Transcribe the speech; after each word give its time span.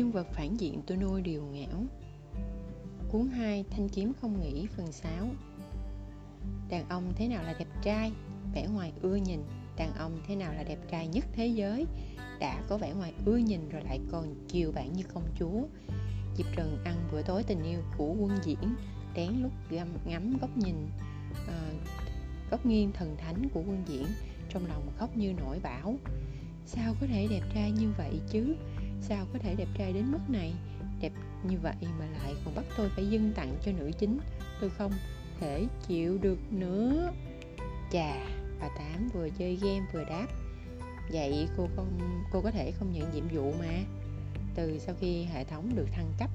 nhân 0.00 0.12
vật 0.12 0.26
phản 0.32 0.56
diện 0.60 0.82
tôi 0.86 0.96
nuôi 0.96 1.22
điều 1.22 1.42
ngảo 1.42 1.84
cuốn 3.08 3.28
2 3.28 3.64
thanh 3.70 3.88
kiếm 3.88 4.12
không 4.20 4.40
nghĩ 4.40 4.66
phần 4.76 4.92
6 4.92 5.10
đàn 6.68 6.88
ông 6.88 7.12
thế 7.16 7.28
nào 7.28 7.42
là 7.42 7.54
đẹp 7.58 7.68
trai? 7.82 8.12
Vẻ 8.54 8.66
ngoài 8.66 8.92
ưa 9.02 9.16
nhìn. 9.16 9.40
Đàn 9.76 9.94
ông 9.94 10.20
thế 10.26 10.36
nào 10.36 10.52
là 10.52 10.62
đẹp 10.62 10.78
trai 10.90 11.08
nhất 11.08 11.24
thế 11.32 11.46
giới? 11.46 11.86
Đã 12.40 12.62
có 12.68 12.78
vẻ 12.78 12.92
ngoài 12.92 13.12
ưa 13.24 13.36
nhìn 13.36 13.68
rồi 13.68 13.82
lại 13.84 14.00
còn 14.10 14.34
chiều 14.48 14.72
bạn 14.72 14.92
như 14.92 15.02
công 15.14 15.24
chúa. 15.38 15.62
Diệp 16.36 16.46
Trần 16.56 16.78
ăn 16.84 16.96
bữa 17.12 17.22
tối 17.22 17.42
tình 17.42 17.62
yêu 17.62 17.80
của 17.98 18.14
quân 18.18 18.30
diễn 18.42 18.74
Đén 19.14 19.42
lúc 19.42 19.52
găm, 19.70 19.88
ngắm 20.04 20.38
góc 20.40 20.56
nhìn 20.56 20.88
uh, 21.30 21.88
Góc 22.50 22.66
nghiêng 22.66 22.92
thần 22.92 23.16
thánh 23.16 23.48
của 23.54 23.60
quân 23.60 23.82
diễn 23.86 24.06
Trong 24.50 24.66
lòng 24.66 24.90
khóc 24.98 25.16
như 25.16 25.32
nổi 25.32 25.58
bão. 25.62 25.94
Sao 26.66 26.94
có 27.00 27.06
thể 27.06 27.26
đẹp 27.30 27.42
trai 27.54 27.70
như 27.70 27.92
vậy 27.98 28.20
chứ? 28.30 28.54
Sao 29.00 29.26
có 29.32 29.38
thể 29.38 29.54
đẹp 29.54 29.68
trai 29.78 29.92
đến 29.92 30.12
mức 30.12 30.18
này? 30.28 30.54
Đẹp 31.00 31.12
như 31.48 31.58
vậy 31.62 31.74
mà 31.98 32.06
lại 32.06 32.34
còn 32.44 32.54
bắt 32.54 32.64
tôi 32.76 32.88
phải 32.88 33.06
dâng 33.06 33.32
tặng 33.36 33.56
cho 33.62 33.72
nữ 33.72 33.90
chính. 33.98 34.18
Tôi 34.60 34.70
không 34.70 34.92
thể 35.40 35.66
chịu 35.86 36.18
được 36.18 36.38
nữa. 36.50 37.12
Chà, 37.92 38.14
bà 38.60 38.68
Tám 38.68 39.08
vừa 39.14 39.28
chơi 39.38 39.58
game 39.62 39.86
vừa 39.92 40.04
đáp. 40.04 40.26
Vậy 41.12 41.48
cô 41.56 41.68
không 41.76 41.98
cô 42.32 42.40
có 42.40 42.50
thể 42.50 42.70
không 42.70 42.92
nhận 42.92 43.14
nhiệm 43.14 43.28
vụ 43.32 43.52
mà. 43.58 43.78
Từ 44.54 44.78
sau 44.78 44.94
khi 45.00 45.24
hệ 45.24 45.44
thống 45.44 45.76
được 45.76 45.86
thăng 45.92 46.12
cấp 46.18 46.30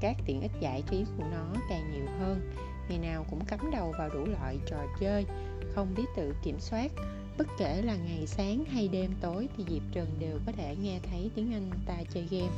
các 0.00 0.16
tiện 0.26 0.40
ích 0.40 0.52
giải 0.60 0.82
trí 0.90 1.04
của 1.18 1.24
nó 1.32 1.54
càng 1.68 1.92
nhiều 1.92 2.06
hơn. 2.18 2.52
Ngày 2.88 2.98
nào 2.98 3.26
cũng 3.30 3.44
cắm 3.44 3.70
đầu 3.72 3.94
vào 3.98 4.08
đủ 4.08 4.26
loại 4.26 4.58
trò 4.66 4.78
chơi 5.00 5.26
không 5.74 5.94
biết 5.96 6.06
tự 6.16 6.34
kiểm 6.44 6.60
soát 6.60 6.92
bất 7.38 7.46
kể 7.58 7.82
là 7.82 7.96
ngày 7.96 8.26
sáng 8.26 8.64
hay 8.64 8.88
đêm 8.88 9.10
tối 9.20 9.48
thì 9.56 9.64
diệp 9.68 9.82
trần 9.92 10.06
đều 10.18 10.38
có 10.46 10.52
thể 10.52 10.76
nghe 10.82 11.00
thấy 11.10 11.30
tiếng 11.34 11.52
anh 11.52 11.70
ta 11.86 11.96
chơi 12.14 12.26
game. 12.30 12.52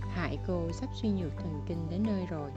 Hại 0.00 0.38
cô 0.46 0.72
sắp 0.72 0.88
suy 1.02 1.08
nhược 1.08 1.32
thần 1.36 1.62
kinh 1.68 1.86
đến 1.90 2.02
nơi 2.06 2.26
rồi. 2.30 2.50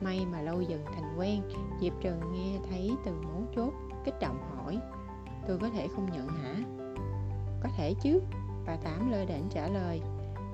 May 0.00 0.26
mà 0.32 0.40
lâu 0.40 0.62
dần 0.62 0.84
thành 0.94 1.18
quen, 1.18 1.42
diệp 1.80 1.92
trần 2.02 2.20
nghe 2.32 2.58
thấy 2.70 2.90
từ 3.04 3.12
mấu 3.12 3.42
chốt, 3.56 3.72
kích 4.04 4.14
động 4.20 4.38
hỏi, 4.56 4.78
tôi 5.48 5.58
có 5.58 5.70
thể 5.70 5.88
không 5.88 6.12
nhận 6.12 6.28
hả? 6.28 6.54
Có 7.62 7.68
thể 7.76 7.94
chứ. 8.02 8.20
Bà 8.66 8.76
tám 8.76 9.10
lơ 9.10 9.24
đễnh 9.24 9.48
trả 9.50 9.68
lời, 9.68 10.00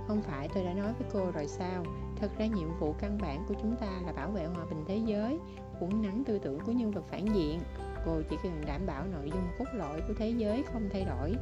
không 0.06 0.22
phải 0.22 0.48
tôi 0.48 0.64
đã 0.64 0.74
nói 0.74 0.92
với 0.92 1.08
cô 1.12 1.30
rồi 1.30 1.46
sao? 1.46 1.84
Thật 2.16 2.30
ra 2.38 2.46
nhiệm 2.46 2.78
vụ 2.78 2.94
căn 2.98 3.18
bản 3.22 3.44
của 3.48 3.54
chúng 3.62 3.76
ta 3.76 4.00
là 4.06 4.12
bảo 4.12 4.30
vệ 4.30 4.44
hòa 4.44 4.64
bình 4.70 4.84
thế 4.88 4.96
giới, 5.06 5.38
uốn 5.80 6.02
nắng 6.02 6.22
tư 6.26 6.38
tưởng 6.38 6.60
của 6.60 6.72
nhân 6.72 6.90
vật 6.90 7.04
phản 7.08 7.26
diện 7.34 7.60
cô 8.04 8.22
chỉ 8.30 8.36
cần 8.42 8.60
đảm 8.66 8.86
bảo 8.86 9.04
nội 9.06 9.30
dung 9.30 9.48
cốt 9.58 9.64
lõi 9.74 10.00
của 10.08 10.14
thế 10.18 10.30
giới 10.30 10.62
không 10.72 10.88
thay 10.92 11.04
đổi. 11.04 11.34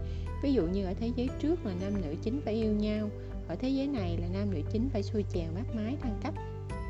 Ví 0.43 0.53
dụ 0.53 0.67
như 0.67 0.85
ở 0.85 0.95
thế 1.01 1.11
giới 1.17 1.29
trước 1.39 1.67
là 1.67 1.73
nam 1.81 1.93
nữ 2.03 2.15
chính 2.23 2.41
phải 2.45 2.55
yêu 2.55 2.73
nhau, 2.73 3.09
ở 3.49 3.55
thế 3.55 3.69
giới 3.69 3.87
này 3.87 4.19
là 4.21 4.29
nam 4.33 4.51
nữ 4.51 4.61
chính 4.73 4.89
phải 4.93 5.03
xuôi 5.03 5.25
chèo 5.35 5.53
mát 5.55 5.75
mái 5.75 5.97
thăng 6.03 6.21
cấp. 6.23 6.35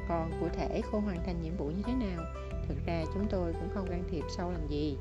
Còn 0.09 0.31
cụ 0.41 0.49
thể 0.53 0.81
cô 0.93 1.01
hoàn 1.01 1.19
thành 1.27 1.43
nhiệm 1.43 1.57
vụ 1.57 1.67
như 1.67 1.83
thế 1.87 1.93
nào? 1.93 2.25
Thực 2.69 2.87
ra 2.87 3.05
chúng 3.15 3.27
tôi 3.31 3.53
cũng 3.53 3.69
không 3.75 3.89
can 3.89 4.05
thiệp 4.11 4.25
sâu 4.37 4.51
làm 4.51 4.69
gì. 4.69 4.97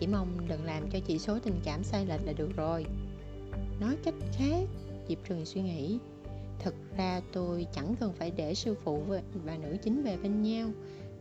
Chỉ 0.00 0.06
mong 0.06 0.48
đừng 0.48 0.64
làm 0.64 0.90
cho 0.90 0.98
chỉ 1.06 1.18
số 1.18 1.38
tình 1.38 1.60
cảm 1.64 1.84
sai 1.84 2.06
lệch 2.06 2.26
là 2.26 2.32
được 2.32 2.56
rồi. 2.56 2.86
Nói 3.80 3.96
cách 4.04 4.14
khác, 4.32 4.68
diệp 5.08 5.18
trường 5.28 5.44
suy 5.44 5.62
nghĩ, 5.62 5.98
thực 6.58 6.74
ra 6.96 7.20
tôi 7.32 7.66
chẳng 7.72 7.94
cần 8.00 8.12
phải 8.12 8.30
để 8.30 8.54
sư 8.54 8.74
phụ 8.84 9.02
và 9.44 9.56
nữ 9.56 9.76
chính 9.82 10.02
về 10.02 10.16
bên 10.22 10.42
nhau 10.42 10.68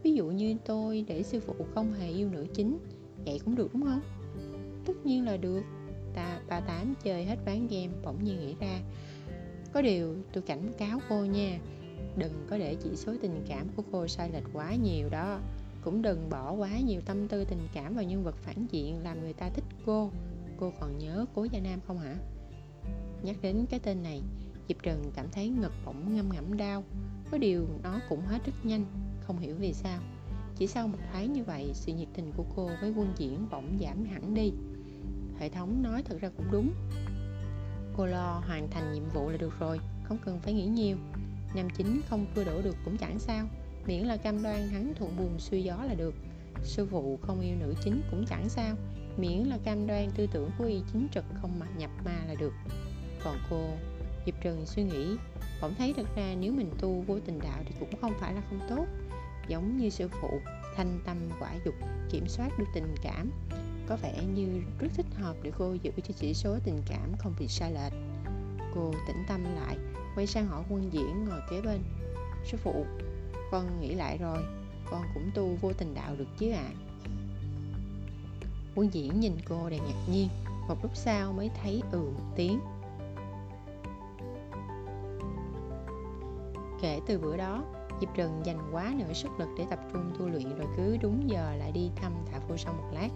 ví 0.04 0.14
dụ 0.14 0.26
như 0.26 0.56
tôi 0.66 1.06
để 1.08 1.23
sư 1.23 1.40
phụ 1.40 1.54
không 1.73 1.94
hề 1.94 2.09
yêu 2.09 2.30
nữ 2.30 2.48
chính, 2.54 2.78
vậy 3.26 3.40
cũng 3.46 3.56
được 3.56 3.73
đúng 3.73 3.84
không? 3.84 4.02
Tất 4.86 5.06
nhiên 5.06 5.26
là 5.26 5.38
được. 5.38 5.64
Ta 6.14 6.42
bà 6.50 6.59
tám 6.59 6.94
chơi 7.04 7.26
hết 7.26 7.40
ván 7.46 7.68
game 7.68 7.90
bỗng 8.04 8.24
nhiên 8.24 8.40
nghĩ 8.40 8.56
ra. 8.59 8.80
Có 9.74 9.81
điều 9.81 10.16
tôi 10.34 10.44
cảnh 10.44 10.72
cáo 10.78 11.00
cô 11.09 11.26
nha, 11.26 11.59
đừng 12.18 12.46
có 12.50 12.58
để 12.58 12.75
chỉ 12.75 12.96
số 12.96 13.14
tình 13.22 13.46
cảm 13.47 13.68
của 13.75 13.84
cô 13.91 14.08
sai 14.08 14.30
lệch 14.31 14.44
quá 14.53 14.75
nhiều 14.75 15.09
đó. 15.09 15.40
Cũng 15.84 16.02
đừng 16.02 16.30
bỏ 16.30 16.52
quá 16.53 16.80
nhiều 16.80 17.02
tâm 17.06 17.28
tư 17.28 17.46
tình 17.46 17.68
cảm 17.74 17.96
vào 17.96 18.03
nhân 18.03 18.24
vật 18.24 18.35
phản 18.35 18.68
diện 18.72 19.03
làm 19.03 19.22
người 19.22 19.34
ta 19.34 19.50
thích 19.50 19.64
cô. 19.85 20.12
Cô 20.59 20.74
còn 20.80 20.97
nhớ 20.97 21.25
cố 21.35 21.44
gia 21.44 21.59
nam 21.59 21.80
không 21.88 22.00
hả? 22.00 22.16
Nhắc 23.24 23.35
đến 23.41 23.66
cái 23.70 23.80
tên 23.80 24.03
này, 24.03 24.22
diệp 24.68 24.84
trần 24.84 25.12
cảm 25.16 25.25
thấy 25.31 25.50
ngực 25.50 25.72
bỗng 25.85 26.16
ngâm 26.16 26.30
ngẫm 26.30 26.58
đau. 26.58 26.84
Có 27.31 27.38
điều 27.38 27.68
nó 27.84 28.00
cũng 28.09 28.22
hết 28.22 28.46
rất 28.46 28.53
nhanh 28.64 28.85
không 29.28 29.39
hiểu 29.39 29.56
vì 29.59 29.73
sao. 29.73 30.00
Chỉ 30.56 30.67
sau 30.67 30.88
một 30.88 30.97
tháng 31.13 31.34
như 31.34 31.44
vậy, 31.44 31.72
sự 31.73 31.94
nhiệt 31.94 32.07
tình 32.13 32.31
của 32.38 32.45
cô 32.56 32.69
với 32.81 32.94
quân 32.95 33.13
diễn 33.17 33.47
bỗng 33.51 33.78
giảm 33.81 34.06
hẳn 34.06 34.34
đi. 34.34 34.51
Hệ 35.39 35.50
thống 35.50 35.84
nói 35.84 36.03
thật 36.06 36.17
ra 36.22 36.29
cũng 36.38 36.45
đúng. 36.51 36.73
Cô 37.97 38.06
lo 38.06 38.44
hoàn 38.47 38.69
thành 38.69 38.94
nhiệm 38.94 39.09
vụ 39.13 39.29
là 39.29 39.38
được 39.38 39.59
rồi, 39.59 39.79
không 40.03 40.17
cần 40.25 40.39
phải 40.39 40.53
nghĩ 40.53 40.66
nhiều. 40.66 40.97
Nam 41.56 41.67
chính 41.78 42.01
không 42.09 42.25
cưa 42.35 42.44
đổ 42.44 42.61
được 42.61 42.75
cũng 42.85 42.97
chẳng 42.97 43.19
sao, 43.19 43.47
miễn 43.88 44.00
là 44.00 44.17
cam 44.17 44.44
đoan 44.44 44.67
hắn 44.69 44.94
thuận 44.95 45.17
buồm 45.17 45.38
xuôi 45.38 45.63
gió 45.63 45.84
là 45.84 45.94
được. 45.94 46.13
Sư 46.63 46.88
phụ 46.91 47.19
không 47.22 47.41
yêu 47.41 47.55
nữ 47.59 47.73
chính 47.84 48.01
cũng 48.11 48.25
chẳng 48.29 48.50
sao, 48.50 48.75
miễn 49.17 49.40
là 49.40 49.57
cam 49.63 49.88
đoan 49.88 50.11
tư 50.16 50.28
tưởng 50.34 50.50
của 50.57 50.66
y 50.66 50.81
chính 50.94 51.07
trực 51.13 51.25
không 51.41 51.59
mà 51.59 51.66
nhập 51.78 51.91
ma 52.05 52.19
là 52.28 52.35
được. 52.40 52.53
Còn 53.23 53.38
cô, 53.50 53.69
diệp 54.25 54.35
trần 54.44 54.66
suy 54.66 54.84
nghĩ, 54.84 55.16
bỗng 55.61 55.75
thấy 55.78 55.94
thật 55.94 56.07
ra 56.16 56.35
nếu 56.40 56.53
mình 56.53 56.72
tu 56.79 57.03
vô 57.07 57.19
tình 57.25 57.40
đạo 57.40 57.63
thì 57.66 57.75
cũng 57.79 58.01
không 58.01 58.13
phải 58.19 58.34
là 58.34 58.41
không 58.50 58.59
tốt 58.69 58.85
giống 59.48 59.78
như 59.78 59.90
sư 59.90 60.08
phụ, 60.22 60.40
thanh 60.76 61.00
tâm 61.06 61.18
quả 61.40 61.54
dục, 61.66 61.76
kiểm 62.12 62.28
soát 62.28 62.50
được 62.59 62.66
tình 62.74 62.96
cảm. 63.04 63.31
Có 63.88 63.98
vẻ 64.02 64.24
như 64.36 64.62
rất 64.80 64.88
thích 64.96 65.06
hợp 65.16 65.36
để 65.44 65.52
cô 65.58 65.74
giữ 65.74 65.92
cho 65.96 66.14
chỉ 66.20 66.34
số 66.34 66.58
tình 66.64 66.81
cảm 66.86 67.14
không 67.20 67.34
bị 67.40 67.48
sai 67.48 67.72
lệch. 67.72 67.94
Cô 68.76 68.94
tĩnh 69.08 69.24
tâm 69.28 69.44
lại, 69.56 69.78
quay 70.16 70.28
sang 70.28 70.48
hỏi 70.48 70.64
quân 70.70 70.94
diễn 70.94 71.26
ngồi 71.26 71.40
kế 71.50 71.62
bên. 71.62 71.84
Sư 72.46 72.58
phụ, 72.64 72.86
con 73.52 73.82
nghĩ 73.82 73.96
lại 73.96 74.18
rồi, 74.18 74.44
con 74.92 75.03
cũng 75.14 75.32
tu 75.36 75.58
vô 75.62 75.74
tình 75.74 75.94
đạo 75.94 76.16
được 76.16 76.28
chứ 76.38 76.52
ạ. 76.52 76.64
À? 76.64 76.84
quân 78.76 78.90
diễn 78.94 79.20
nhìn 79.20 79.34
cô 79.50 79.70
đầy 79.70 79.80
ngạc 79.80 80.12
nhiên, 80.12 80.28
một 80.68 80.76
lúc 80.82 80.92
sau 80.96 81.34
mới 81.34 81.50
thấy 81.62 81.82
ừ 81.92 82.00
một 82.00 82.34
tiếng. 82.36 82.59
Kể 86.82 87.00
từ 87.08 87.20
bữa 87.20 87.38
đó 87.38 87.64
diệp 88.03 88.16
trần 88.16 88.41
dành 88.46 88.69
quá 88.72 88.94
nửa 88.97 89.14
sức 89.14 89.40
lực 89.40 89.50
để 89.58 89.66
tập 89.69 89.80
trung 89.94 90.12
tu 90.19 90.30
luyện 90.30 90.58
rồi 90.58 90.68
cứ 90.78 90.97
đúng 91.02 91.30
giờ 91.30 91.56
lại 91.56 91.72
đi 91.72 91.91
thăm 91.96 92.14
tạ 92.31 92.40
phu 92.47 92.58
sông 92.58 92.78
một 92.78 92.90
lát. 92.94 93.09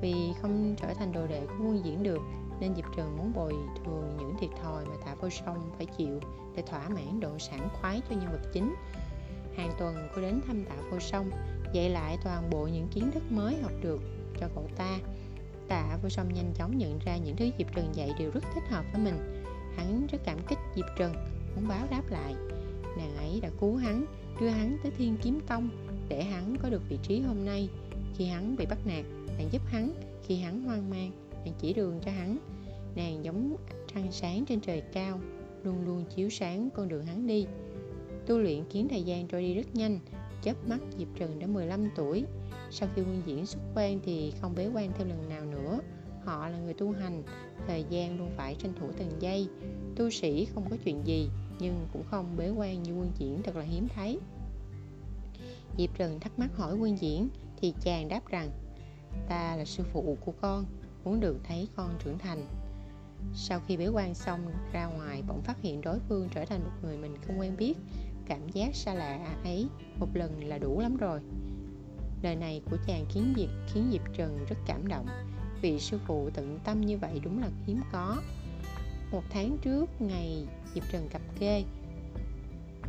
Vì 0.00 0.14
không 0.42 0.74
trở 0.76 0.94
thành 0.94 1.12
đồ 1.12 1.26
đệ 1.26 1.46
của 1.46 1.64
quân 1.64 1.84
diễn 1.84 2.02
được, 2.02 2.20
nên 2.60 2.74
diệp 2.74 2.84
trần 2.96 3.16
muốn 3.16 3.32
bồi 3.32 3.52
thường 3.84 4.16
những 4.18 4.34
thiệt 4.40 4.50
thòi 4.62 4.84
mà 4.84 4.94
tạ 5.04 5.14
phu 5.20 5.30
song 5.30 5.70
phải 5.76 5.86
chịu 5.86 6.20
để 6.56 6.62
thỏa 6.62 6.88
mãn 6.88 7.20
độ 7.20 7.38
sảng 7.38 7.68
khoái 7.80 8.02
cho 8.10 8.16
nhân 8.16 8.32
vật 8.32 8.50
chính. 8.52 8.74
Hàng 9.56 9.70
tuần 9.78 10.08
cô 10.14 10.22
đến 10.22 10.40
thăm 10.46 10.64
tạ 10.64 10.76
phu 10.90 10.98
song 10.98 11.30
dạy 11.72 11.90
lại 11.90 12.18
toàn 12.24 12.50
bộ 12.50 12.66
những 12.66 12.88
kiến 12.88 13.10
thức 13.10 13.22
mới 13.32 13.56
học 13.62 13.72
được 13.82 14.00
cho 14.40 14.48
cậu 14.54 14.68
ta. 14.76 14.98
Tạ 15.68 15.98
vô 16.02 16.08
song 16.08 16.28
nhanh 16.34 16.52
chóng 16.54 16.78
nhận 16.78 16.98
ra 16.98 17.16
những 17.16 17.36
thứ 17.36 17.50
diệp 17.58 17.74
trần 17.74 17.94
dạy 17.94 18.10
đều 18.18 18.30
rất 18.30 18.44
thích 18.54 18.64
hợp 18.70 18.84
với 18.92 19.04
mình. 19.04 19.44
Hắn 19.76 20.06
rất 20.12 20.18
cảm 20.24 20.38
kích 20.48 20.58
diệp 20.76 20.86
trần 20.98 21.14
muốn 21.54 21.68
báo 21.68 21.86
đáp 21.90 22.02
lại 22.08 22.34
nàng 22.96 23.16
ấy 23.16 23.40
đã 23.42 23.50
cứu 23.60 23.76
hắn, 23.76 24.04
đưa 24.40 24.48
hắn 24.48 24.76
tới 24.82 24.92
thiên 24.98 25.16
kiếm 25.22 25.40
tông 25.46 25.68
để 26.08 26.22
hắn 26.22 26.56
có 26.62 26.68
được 26.68 26.82
vị 26.88 26.98
trí 27.02 27.20
hôm 27.20 27.44
nay. 27.44 27.68
Khi 28.16 28.26
hắn 28.26 28.56
bị 28.56 28.66
bắt 28.66 28.78
nạt, 28.86 29.04
nàng 29.38 29.48
giúp 29.52 29.62
hắn. 29.66 29.90
Khi 30.26 30.36
hắn 30.36 30.62
hoang 30.62 30.90
mang, 30.90 31.10
nàng 31.44 31.54
chỉ 31.58 31.72
đường 31.72 32.00
cho 32.04 32.10
hắn. 32.10 32.38
Nàng 32.96 33.24
giống 33.24 33.56
trăng 33.94 34.12
sáng 34.12 34.44
trên 34.44 34.60
trời 34.60 34.82
cao, 34.92 35.20
luôn 35.64 35.84
luôn 35.86 36.04
chiếu 36.16 36.30
sáng 36.30 36.68
con 36.74 36.88
đường 36.88 37.06
hắn 37.06 37.26
đi. 37.26 37.46
Tu 38.26 38.38
luyện 38.38 38.64
khiến 38.70 38.88
thời 38.88 39.02
gian 39.02 39.28
trôi 39.28 39.42
đi 39.42 39.54
rất 39.54 39.74
nhanh, 39.74 39.98
chớp 40.42 40.68
mắt 40.68 40.78
diệp 40.98 41.08
trần 41.16 41.38
đã 41.38 41.46
15 41.46 41.90
tuổi. 41.96 42.24
Sau 42.70 42.88
khi 42.94 43.02
quân 43.02 43.22
diễn 43.26 43.46
xuất 43.46 43.60
quan 43.74 44.00
thì 44.04 44.32
không 44.40 44.54
bế 44.54 44.68
quan 44.74 44.92
theo 44.98 45.06
lần 45.06 45.28
nào 45.28 45.44
nữa. 45.44 45.78
Họ 46.24 46.48
là 46.48 46.58
người 46.58 46.74
tu 46.74 46.92
hành, 46.92 47.22
thời 47.66 47.84
gian 47.90 48.18
luôn 48.18 48.30
phải 48.36 48.54
tranh 48.54 48.72
thủ 48.80 48.86
từng 48.98 49.10
giây. 49.20 49.48
Tu 49.96 50.10
sĩ 50.10 50.44
không 50.44 50.70
có 50.70 50.76
chuyện 50.84 51.00
gì 51.04 51.28
nhưng 51.58 51.86
cũng 51.92 52.02
không 52.10 52.36
bế 52.36 52.50
quan 52.50 52.82
như 52.82 52.92
quân 52.94 53.12
diễn 53.18 53.42
thật 53.42 53.56
là 53.56 53.64
hiếm 53.64 53.88
thấy. 53.94 54.18
Diệp 55.78 55.90
trần 55.98 56.20
thắc 56.20 56.38
mắc 56.38 56.50
hỏi 56.56 56.76
quân 56.76 56.98
diễn 57.00 57.28
thì 57.56 57.74
chàng 57.80 58.08
đáp 58.08 58.20
rằng, 58.26 58.50
ta 59.28 59.56
là 59.56 59.64
sư 59.64 59.84
phụ 59.92 60.16
của 60.24 60.32
con, 60.40 60.64
muốn 61.04 61.20
được 61.20 61.36
thấy 61.44 61.68
con 61.76 61.94
trưởng 62.04 62.18
thành. 62.18 62.46
Sau 63.34 63.60
khi 63.66 63.76
bế 63.76 63.88
quan 63.88 64.14
xong 64.14 64.52
ra 64.72 64.86
ngoài, 64.86 65.22
bỗng 65.28 65.42
phát 65.42 65.62
hiện 65.62 65.80
đối 65.80 65.98
phương 66.08 66.28
trở 66.34 66.44
thành 66.44 66.64
một 66.64 66.70
người 66.82 66.96
mình 66.98 67.14
không 67.26 67.40
quen 67.40 67.56
biết. 67.56 67.74
Cảm 68.26 68.48
giác 68.48 68.74
xa 68.74 68.94
lạ 68.94 69.36
ấy 69.44 69.68
một 69.98 70.08
lần 70.14 70.44
là 70.44 70.58
đủ 70.58 70.80
lắm 70.80 70.96
rồi. 70.96 71.20
Lời 72.22 72.36
này 72.36 72.62
của 72.70 72.76
chàng 72.86 73.04
khiến 73.08 73.34
diệp 73.36 73.48
khiến 73.72 73.88
diệp 73.92 74.02
trần 74.16 74.44
rất 74.48 74.56
cảm 74.66 74.88
động, 74.88 75.06
vì 75.60 75.80
sư 75.80 75.98
phụ 76.06 76.30
tận 76.30 76.58
tâm 76.64 76.80
như 76.80 76.98
vậy 76.98 77.20
đúng 77.24 77.40
là 77.40 77.48
hiếm 77.66 77.80
có. 77.92 78.22
Một 79.12 79.22
tháng 79.30 79.58
trước, 79.62 80.00
ngày 80.00 80.46
diệp 80.74 80.84
trần 80.92 81.08
cặp 81.08 81.22
kê. 81.40 81.64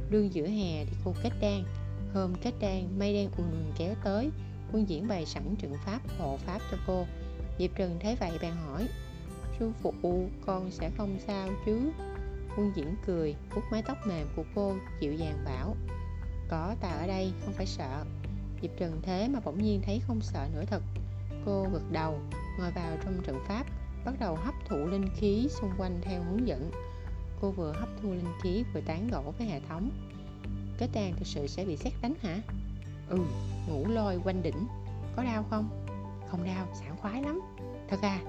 Đương 0.10 0.34
giữa 0.34 0.48
hè 0.48 0.86
thì 0.86 0.92
cô 1.06 1.14
kết 1.24 1.32
đan. 1.42 1.64
Hôm 2.14 2.34
kết 2.42 2.54
đan, 2.60 3.00
mây 3.00 3.14
đen 3.14 3.30
ùn 3.38 3.52
ùn 3.52 3.74
kéo 3.78 3.96
tới, 4.04 4.30
quân 4.72 4.90
diễn 4.90 5.08
bày 5.08 5.26
sẵn 5.26 5.56
trận 5.56 5.74
pháp, 5.86 6.00
hộ 6.20 6.38
pháp 6.38 6.62
cho 6.72 6.78
cô. 6.88 7.06
Diệp 7.60 7.72
trần 7.76 8.00
thấy 8.02 8.16
vậy 8.20 8.32
bèn 8.42 8.54
hỏi, 8.66 8.88
sư 9.60 9.72
phụ, 9.82 9.94
con 10.46 10.72
sẽ 10.72 10.92
không 10.98 11.18
sao 11.28 11.50
chứ? 11.66 11.92
Quân 12.58 12.72
diễn 12.76 12.96
cười, 13.06 13.36
vuốt 13.56 13.62
mái 13.72 13.84
tóc 13.88 13.98
mềm 14.08 14.28
của 14.36 14.44
cô, 14.56 14.76
dịu 15.00 15.14
dàng 15.14 15.38
bảo, 15.46 15.76
có 16.50 16.76
ta 16.82 16.90
ở 16.90 17.08
đây, 17.08 17.32
không 17.46 17.54
phải 17.54 17.66
sợ. 17.66 18.06
Diệp 18.62 18.72
trần 18.78 19.02
thế 19.04 19.28
mà 19.28 19.40
bỗng 19.40 19.64
nhiên 19.64 19.82
thấy 19.86 20.02
không 20.08 20.22
sợ 20.22 20.48
nữa 20.54 20.64
thật. 20.68 20.82
Cô 21.46 21.68
gật 21.74 21.92
đầu, 21.92 22.20
ngồi 22.60 22.72
vào 22.72 22.98
trong 23.04 23.22
trận 23.24 23.40
pháp, 23.48 23.66
bắt 24.06 24.14
đầu 24.20 24.36
hấp 24.36 24.54
thụ 24.66 24.78
linh 24.78 25.10
khí 25.16 25.48
xung 25.50 25.72
quanh 25.78 26.00
theo 26.02 26.24
hướng 26.24 26.48
dẫn 26.48 26.72
cô 27.42 27.52
vừa 27.52 27.72
hấp 27.72 27.90
thu 28.02 28.12
linh 28.12 28.34
khí 28.44 28.64
vừa 28.74 28.82
tán 28.82 29.10
gỗ 29.12 29.34
với 29.38 29.48
hệ 29.48 29.60
thống. 29.60 29.90
Cái 30.78 30.90
tàn 30.94 31.14
thực 31.18 31.28
sự 31.28 31.48
sẽ 31.48 31.66
bị 31.66 31.78
xét 31.78 31.94
đánh 32.02 32.14
hả? 32.22 32.42
Ừ 33.10 33.18
ngủ 33.70 33.88
lôi 33.88 34.20
quanh 34.24 34.44
đỉnh. 34.44 34.68
Có 35.16 35.24
đau 35.24 35.44
không? 35.50 35.70
Không 36.32 36.44
đau, 36.44 36.68
sảng 36.74 36.98
khoái 36.98 37.22
lắm. 37.22 37.42
Thật 37.90 38.02
à? 38.02 38.20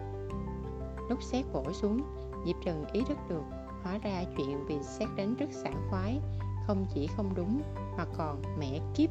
Lúc 1.09 1.23
xét 1.23 1.45
vỗ 1.53 1.73
xuống, 1.73 2.03
diệp 2.47 2.57
trần 2.65 2.85
ý 2.93 3.03
thức 3.09 3.19
được, 3.29 3.43
hóa 3.83 3.99
ra 3.99 4.25
chuyện 4.37 4.67
bị 4.69 4.75
xét 4.83 5.09
đánh 5.17 5.35
rất 5.35 5.47
sảng 5.53 5.87
khoái. 5.91 6.21
Không 6.67 6.87
chỉ 6.95 7.07
không 7.17 7.35
đúng, 7.35 7.63
mà 7.99 8.05
còn 8.17 8.43
mẹ 8.59 8.81
kiếp. 8.95 9.11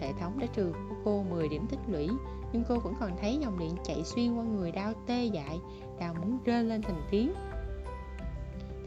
Hệ 0.00 0.12
thống 0.12 0.38
đã 0.38 0.46
trừ 0.46 0.72
của 0.72 0.94
cô 1.04 1.22
10 1.22 1.48
điểm 1.48 1.66
tích 1.66 1.80
lũy, 1.88 2.08
nhưng 2.52 2.64
cô 2.68 2.78
vẫn 2.78 2.94
còn 3.00 3.16
thấy 3.20 3.38
dòng 3.42 3.58
điện 3.58 3.76
chạy 3.84 4.04
xuyên 4.04 4.34
qua 4.34 4.44
người 4.44 4.72
đau 4.72 4.92
tê 5.06 5.24
dại 5.24 5.60
đau 6.00 6.14
muốn 6.14 6.38
rơi 6.44 6.64
lên 6.64 6.82
thành 6.82 7.02
tiếng 7.10 7.32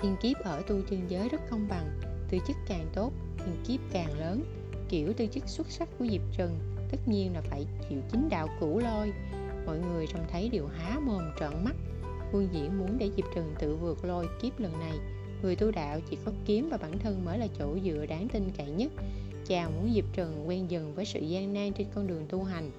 thiên 0.06 0.16
kiếp 0.22 0.44
ở 0.44 0.62
tu 0.68 0.82
chân 0.90 1.02
giới 1.08 1.30
rất 1.30 1.42
công 1.50 1.68
bằng, 1.68 2.00
tư 2.30 2.38
chức 2.48 2.56
càng 2.68 2.88
tốt, 2.94 3.12
thiên 3.38 3.56
kiếp 3.68 3.80
càng 3.94 4.20
lớn. 4.20 4.44
Kiểu 4.90 5.14
tư 5.14 5.28
chức 5.32 5.48
xuất 5.48 5.68
sắc 5.72 5.90
của 6.00 6.06
diệp 6.08 6.22
trần 6.38 6.60
tất 6.92 6.98
nhiên 7.06 7.34
là 7.34 7.42
phải 7.42 7.66
chịu 7.90 8.00
chính 8.12 8.30
đạo 8.30 8.48
cũ 8.60 8.80
lôi. 8.80 9.14
Mọi 9.66 9.80
người 9.80 10.08
trông 10.08 10.26
thấy 10.32 10.50
đều 10.50 10.68
há 10.68 11.00
mồm 11.00 11.24
trợn 11.40 11.66
mắt. 11.66 11.76
Quân 12.32 12.50
diễn 12.52 12.80
muốn 12.80 12.98
để 12.98 13.10
diệp 13.18 13.26
trần 13.36 13.56
tự 13.60 13.76
vượt 13.76 14.06
lôi 14.06 14.28
kiếp 14.42 14.60
lần 14.60 14.80
này. 14.80 14.98
Người 15.42 15.56
tu 15.56 15.72
đạo 15.72 16.00
chỉ 16.10 16.18
có 16.26 16.32
kiếm 16.46 16.70
và 16.70 16.78
bản 16.78 17.00
thân 17.00 17.26
mới 17.26 17.38
là 17.38 17.48
chỗ 17.60 17.78
dựa 17.86 18.06
đáng 18.10 18.28
tin 18.30 18.52
cậy 18.58 18.72
nhất. 18.72 18.92
Chàng 19.46 19.76
muốn 19.76 19.94
diệp 19.94 20.06
trần 20.14 20.48
quen 20.48 20.72
dần 20.72 20.96
với 20.96 21.06
sự 21.06 21.20
gian 21.20 21.54
nan 21.54 21.74
trên 21.74 21.88
con 21.96 22.08
đường 22.08 22.26
tu 22.30 22.44
hành. 22.44 22.72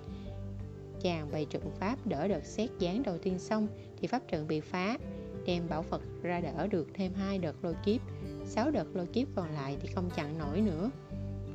Chàng 1.03 1.29
bày 1.33 1.47
trận 1.51 1.63
pháp 1.79 2.07
đỡ 2.07 2.29
đợt 2.29 2.45
xét 2.45 2.71
gián 2.79 3.03
đầu 3.03 3.19
tiên 3.19 3.39
xong 3.39 3.69
thì 4.01 4.07
pháp 4.07 4.23
trận 4.29 4.49
bị 4.49 4.61
phá 4.61 4.99
đem 5.47 5.69
bảo 5.69 5.83
phật 5.83 6.03
ra 6.23 6.41
đỡ 6.41 6.67
được 6.67 6.89
thêm 6.95 7.13
hai 7.15 7.39
đợt 7.39 7.65
lôi 7.65 7.75
kiếp. 7.85 8.01
Sáu 8.45 8.71
đợt 8.71 8.97
lôi 8.97 9.07
kiếp 9.07 9.29
còn 9.35 9.51
lại 9.51 9.77
thì 9.81 9.89
không 9.95 10.11
chặn 10.17 10.39
nổi 10.39 10.61
nữa. 10.61 10.91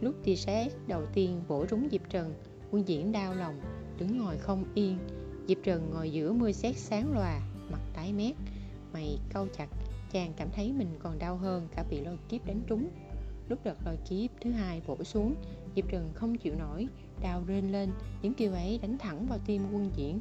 Lúc 0.02 0.16
tia 0.24 0.36
xét 0.36 0.72
đầu 0.88 1.06
tiên 1.14 1.42
bổ 1.48 1.66
trúng 1.66 1.88
diệp 1.92 2.02
trần, 2.10 2.34
quân 2.72 2.88
diễn 2.88 3.12
đau 3.12 3.34
lòng, 3.36 3.62
đứng 3.98 4.18
ngồi 4.18 4.38
không 4.38 4.66
yên. 4.76 4.98
Diệp 5.48 5.58
trần 5.64 5.92
ngồi 5.94 6.12
giữa 6.12 6.34
mưa 6.34 6.52
xét 6.52 6.78
sáng 6.78 7.14
lòa 7.14 7.40
mặt 7.72 7.82
tái 7.94 8.14
mét. 8.14 8.36
Mày 8.94 9.20
câu 9.34 9.48
chặt, 9.58 9.68
chàng 10.12 10.34
cảm 10.38 10.48
thấy 10.52 10.74
mình 10.74 10.90
còn 11.00 11.20
đau 11.20 11.38
hơn 11.38 11.68
cả 11.76 11.84
bị 11.90 12.02
lôi 12.02 12.18
kiếp 12.30 12.46
đánh 12.46 12.62
trúng. 12.68 12.90
Lúc 13.50 13.60
đợt 13.64 13.78
lôi 13.86 13.98
kiếp 14.10 14.30
thứ 14.42 14.52
hai 14.52 14.82
bổ 14.88 15.04
xuống, 15.04 15.36
diệp 15.76 15.86
trần 15.92 16.10
không 16.14 16.38
chịu 16.38 16.56
nổi 16.56 16.88
đau 17.22 17.44
rên 17.48 17.72
lên, 17.72 17.92
những 18.22 18.34
kêu 18.34 18.54
ấy 18.54 18.80
đánh 18.82 18.98
thẳng 18.98 19.26
vào 19.30 19.40
tim 19.46 19.62
quân 19.74 19.92
diễn 19.96 20.20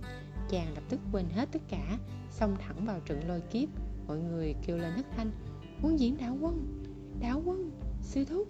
chàng 0.51 0.75
lập 0.75 0.83
tức 0.89 1.01
quên 1.13 1.27
hết 1.35 1.49
tất 1.53 1.63
cả, 1.69 1.99
xông 2.31 2.57
thẳng 2.67 2.87
vào 2.87 3.01
trận 3.01 3.29
lôi 3.29 3.41
kiếp. 3.41 3.69
Mọi 4.07 4.19
người 4.19 4.55
kêu 4.67 4.79
lên 4.79 4.93
thất 4.97 5.07
thanh, 5.17 5.31
quân 5.83 6.01
diễn 6.01 6.17
đạo 6.19 6.37
quân 6.41 6.81
đạo 7.21 7.43
quân, 7.45 7.71
sư 8.03 8.25
thúc. 8.25 8.49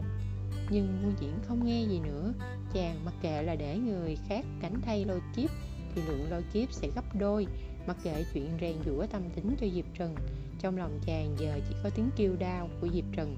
Nhưng 0.70 0.98
quân 1.02 1.14
diễn 1.20 1.38
không 1.42 1.66
nghe 1.66 1.84
gì 1.84 2.00
nữa. 2.00 2.32
Chàng 2.72 3.04
mặc 3.04 3.14
kệ 3.22 3.42
là 3.42 3.54
để 3.54 3.78
người 3.78 4.16
khác 4.28 4.44
cánh 4.60 4.80
thay 4.82 5.04
lôi 5.04 5.20
kiếp 5.36 5.50
thì 5.94 6.02
lượng 6.08 6.30
lôi 6.30 6.42
kiếp 6.52 6.72
sẽ 6.72 6.88
gấp 6.94 7.04
đôi. 7.18 7.46
Mặc 7.86 7.96
kệ 8.02 8.24
chuyện 8.34 8.50
rèn 8.60 8.76
giũa 8.86 9.06
tâm 9.06 9.22
tính 9.34 9.56
cho 9.60 9.66
diệp 9.74 9.84
trần, 9.94 10.14
trong 10.58 10.76
lòng 10.76 11.00
chàng 11.06 11.36
giờ 11.38 11.60
chỉ 11.68 11.74
có 11.82 11.90
tiếng 11.90 12.10
kêu 12.16 12.36
đau 12.36 12.68
của 12.80 12.88
diệp 12.88 13.04
trần. 13.12 13.36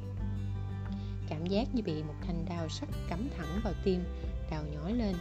Cảm 1.29 1.47
giác 1.47 1.75
như 1.75 1.83
bị 1.83 2.03
một 2.03 2.15
thanh 2.27 2.45
đao 2.49 2.69
sắc 2.69 2.89
cắm 3.09 3.29
thẳng 3.37 3.61
vào 3.65 3.73
tim, 3.85 4.01
đau 4.51 4.65
nhói 4.73 4.93
lên. 4.93 5.15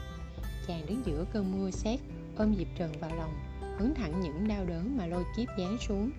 Chàng 0.68 0.86
đứng 0.88 1.02
giữa 1.06 1.26
cơn 1.34 1.52
mưa 1.52 1.72
xét 1.72 2.00
ôm 2.42 2.56
diệp 2.56 2.68
trần 2.76 2.92
vào 3.02 3.16
lòng, 3.16 3.34
hướng 3.78 3.94
thẳng 3.96 4.20
những 4.22 4.48
đau 4.48 4.66
đớn 4.66 4.98
mà 4.98 5.06
lôi 5.06 5.24
kiếp 5.38 5.48
giáng 5.58 5.78
xuống. 5.78 6.12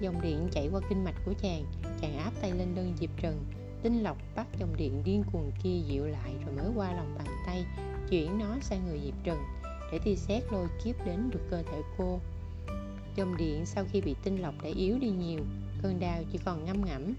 Dòng 0.00 0.20
điện 0.22 0.48
chạy 0.52 0.68
qua 0.72 0.80
kinh 0.88 1.04
mạch 1.04 1.14
của 1.26 1.32
chàng 1.42 1.64
chàng 2.00 2.18
áp 2.18 2.32
tay 2.40 2.52
lên 2.52 2.74
lưng 2.74 2.92
diệp 3.00 3.10
trần, 3.16 3.44
tinh 3.82 4.02
lọc 4.02 4.16
bắt 4.36 4.46
dòng 4.58 4.76
điện 4.76 5.02
điên 5.04 5.24
cuồng 5.32 5.50
kia 5.62 5.80
dịu 5.88 6.06
lại 6.06 6.34
rồi 6.46 6.54
mới 6.56 6.70
qua 6.76 6.92
lòng 6.92 7.14
bàn 7.18 7.26
tay, 7.46 7.64
chuyển 8.10 8.38
nó 8.38 8.56
sang 8.60 8.86
người 8.86 9.00
diệp 9.04 9.14
trần, 9.24 9.38
để 9.92 9.98
tia 10.04 10.14
xét 10.14 10.42
lôi 10.52 10.66
kiếp 10.84 11.06
đến 11.06 11.30
được 11.30 11.40
cơ 11.50 11.62
thể 11.62 11.82
cô. 11.98 12.20
Dòng 13.16 13.36
điện 13.36 13.66
sau 13.66 13.84
khi 13.92 14.00
bị 14.00 14.14
tinh 14.24 14.36
lọc 14.36 14.54
đã 14.62 14.70
yếu 14.76 14.98
đi 14.98 15.10
nhiều, 15.10 15.40
cơn 15.82 16.00
đau 16.00 16.22
chỉ 16.32 16.38
còn 16.44 16.64
ngâm 16.64 16.84
ngẫm. 16.84 17.14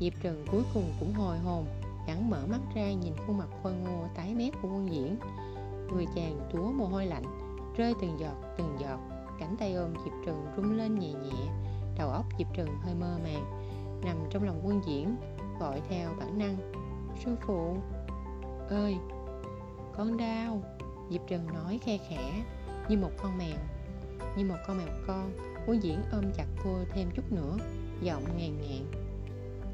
Diệp 0.00 0.12
trần 0.22 0.44
cuối 0.50 0.62
cùng 0.74 0.92
cũng 1.00 1.12
hồi 1.12 1.38
hồn, 1.38 1.66
gắn 2.06 2.30
mở 2.30 2.46
mắt 2.46 2.60
ra 2.74 2.92
nhìn 2.92 3.12
khuôn 3.26 3.38
mặt 3.38 3.48
khôi 3.62 3.72
ngô 3.72 4.08
tái 4.16 4.34
mét 4.34 4.52
của 4.62 4.68
quân 4.68 4.92
diễn. 4.92 5.16
Người 5.92 6.06
chàng 6.14 6.48
túa 6.52 6.72
mồ 6.72 6.86
hôi 6.86 7.06
lạnh 7.06 7.47
rơi 7.78 7.94
từng 8.00 8.18
giọt 8.20 8.36
từng 8.56 8.76
giọt. 8.80 8.98
Cánh 9.38 9.56
tay 9.58 9.74
ôm 9.74 9.94
diệp 10.04 10.12
trừng 10.26 10.46
rung 10.56 10.76
lên 10.76 10.98
nhẹ 10.98 11.12
nhẹ, 11.12 11.50
đầu 11.98 12.08
óc 12.10 12.24
diệp 12.38 12.46
trừng 12.54 12.68
hơi 12.82 12.94
mơ 12.94 13.18
màng. 13.22 13.44
Nằm 14.04 14.16
trong 14.30 14.44
lòng 14.44 14.60
quân 14.64 14.80
diễn, 14.86 15.16
gọi 15.60 15.82
theo 15.88 16.10
bản 16.18 16.38
năng, 16.38 16.56
sư 17.24 17.36
phụ, 17.46 17.76
ơi, 18.68 18.96
con 19.96 20.16
đau. 20.16 20.62
Diệp 21.10 21.20
trừng 21.26 21.46
nói 21.46 21.78
khe 21.82 21.98
khẽ, 22.08 22.44
như 22.88 22.96
một 22.96 23.10
con 23.22 23.38
mèo, 23.38 23.56
như 24.36 24.44
một 24.44 24.56
con 24.66 24.78
mèo 24.78 24.94
con. 25.06 25.32
Quân 25.66 25.82
diễn 25.82 26.02
ôm 26.12 26.24
chặt 26.36 26.46
cô 26.64 26.78
thêm 26.90 27.10
chút 27.14 27.32
nữa, 27.32 27.56
giọng 28.00 28.24
ngàn 28.36 28.60
ngạn 28.60 29.08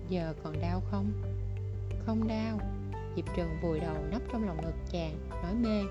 giờ 0.09 0.35
còn 0.43 0.61
đau 0.61 0.83
không? 0.91 1.13
Không 2.07 2.29
đau. 2.29 2.59
Diệp 3.17 3.25
trừng 3.37 3.51
vùi 3.63 3.81
đầu 3.81 3.97
nấp 4.11 4.23
trong 4.33 4.47
lòng 4.47 4.57
ngực 4.63 4.75
chàng, 4.91 5.19
nói 5.43 5.55
mê. 5.55 5.83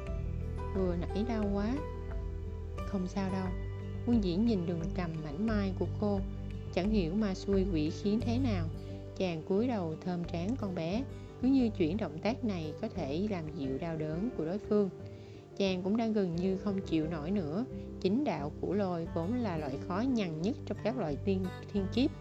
Vừa 0.75 0.95
nãy 0.95 1.25
đau 1.27 1.43
quá 1.53 1.73
không 2.77 3.07
sao 3.07 3.29
đâu. 3.31 3.47
Quân 4.07 4.23
diễn 4.23 4.45
nhìn 4.45 4.65
đường 4.65 4.81
cầm 4.95 5.09
mảnh 5.23 5.47
mai 5.47 5.73
của 5.79 5.87
cô, 6.01 6.19
chẳng 6.73 6.89
hiểu 6.89 7.13
ma 7.13 7.33
xui 7.33 7.65
quỷ 7.73 7.89
khiến 7.89 8.19
thế 8.21 8.37
nào. 8.37 8.67
Chàng 9.17 9.43
cúi 9.43 9.67
đầu 9.67 9.95
thơm 10.05 10.23
trán 10.23 10.55
con 10.61 10.75
bé, 10.75 11.03
cứ 11.41 11.47
như 11.47 11.69
chuyển 11.69 11.97
động 11.97 12.17
tác 12.19 12.43
này 12.43 12.73
có 12.81 12.87
thể 12.87 13.27
làm 13.29 13.43
dịu 13.57 13.77
đau 13.77 13.97
đớn 13.97 14.29
của 14.37 14.45
đối 14.45 14.57
phương. 14.57 14.89
Chàng 15.57 15.83
cũng 15.83 15.97
đang 15.97 16.13
gần 16.13 16.35
như 16.35 16.57
không 16.57 16.81
chịu 16.81 17.07
nổi 17.07 17.31
nữa. 17.31 17.65
Chính 18.01 18.23
đạo 18.23 18.51
của 18.61 18.73
lôi 18.73 19.07
vốn 19.15 19.33
là 19.33 19.57
loại 19.57 19.77
khó 19.87 19.99
nhằn 19.99 20.41
nhất 20.41 20.55
trong 20.65 20.77
các 20.83 20.97
loại 20.97 21.17
tiên 21.25 21.45
thiên 21.73 21.85
kiếp. 21.93 22.11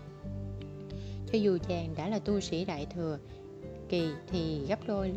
Cho 1.33 1.39
dù 1.39 1.59
chàng 1.69 1.95
đã 1.97 2.09
là 2.09 2.19
tu 2.19 2.41
sĩ 2.41 2.65
đại 2.65 2.87
thừa, 2.95 3.19
kỳ 3.89 4.09
thì 4.29 4.67
gấp 4.69 4.79
đôi 4.87 5.13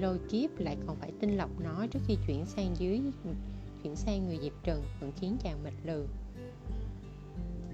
lôi 0.00 0.18
kiếp 0.30 0.58
lại 0.58 0.76
còn 0.86 0.96
phải 0.96 1.12
tinh 1.20 1.36
lọc 1.36 1.60
nó 1.60 1.86
trước 1.86 2.00
khi 2.06 2.16
chuyển 2.26 2.46
sang 2.46 2.76
dưới 2.78 3.00
chuyển 3.86 3.96
sang 3.96 4.26
người 4.26 4.38
diệp 4.42 4.52
trần 4.62 4.82
vẫn 5.00 5.12
khiến 5.16 5.36
chàng 5.42 5.64
mệt 5.64 5.72
lừ. 5.84 6.06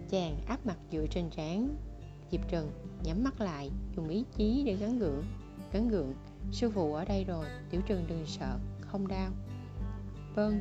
Chàng 0.09 0.37
áp 0.47 0.67
mặt 0.67 0.77
dựa 0.93 1.07
trên 1.11 1.31
trán. 1.31 1.77
Diệp 2.31 2.49
trần 2.49 2.71
nhắm 3.05 3.25
mắt 3.25 3.41
lại, 3.41 3.71
dùng 3.97 4.09
ý 4.09 4.25
chí 4.37 4.63
để 4.67 4.77
gắn 4.77 4.99
gượng. 4.99 5.25
Gắn 5.73 5.89
gượng, 5.89 6.15
sư 6.51 6.71
phụ 6.71 6.95
ở 6.95 7.05
đây 7.05 7.25
rồi, 7.25 7.47
tiểu 7.71 7.81
trần 7.87 8.05
đừng 8.09 8.27
sợ, 8.27 8.59
không 8.81 9.09
đau. 9.09 9.31
Vâng 10.35 10.61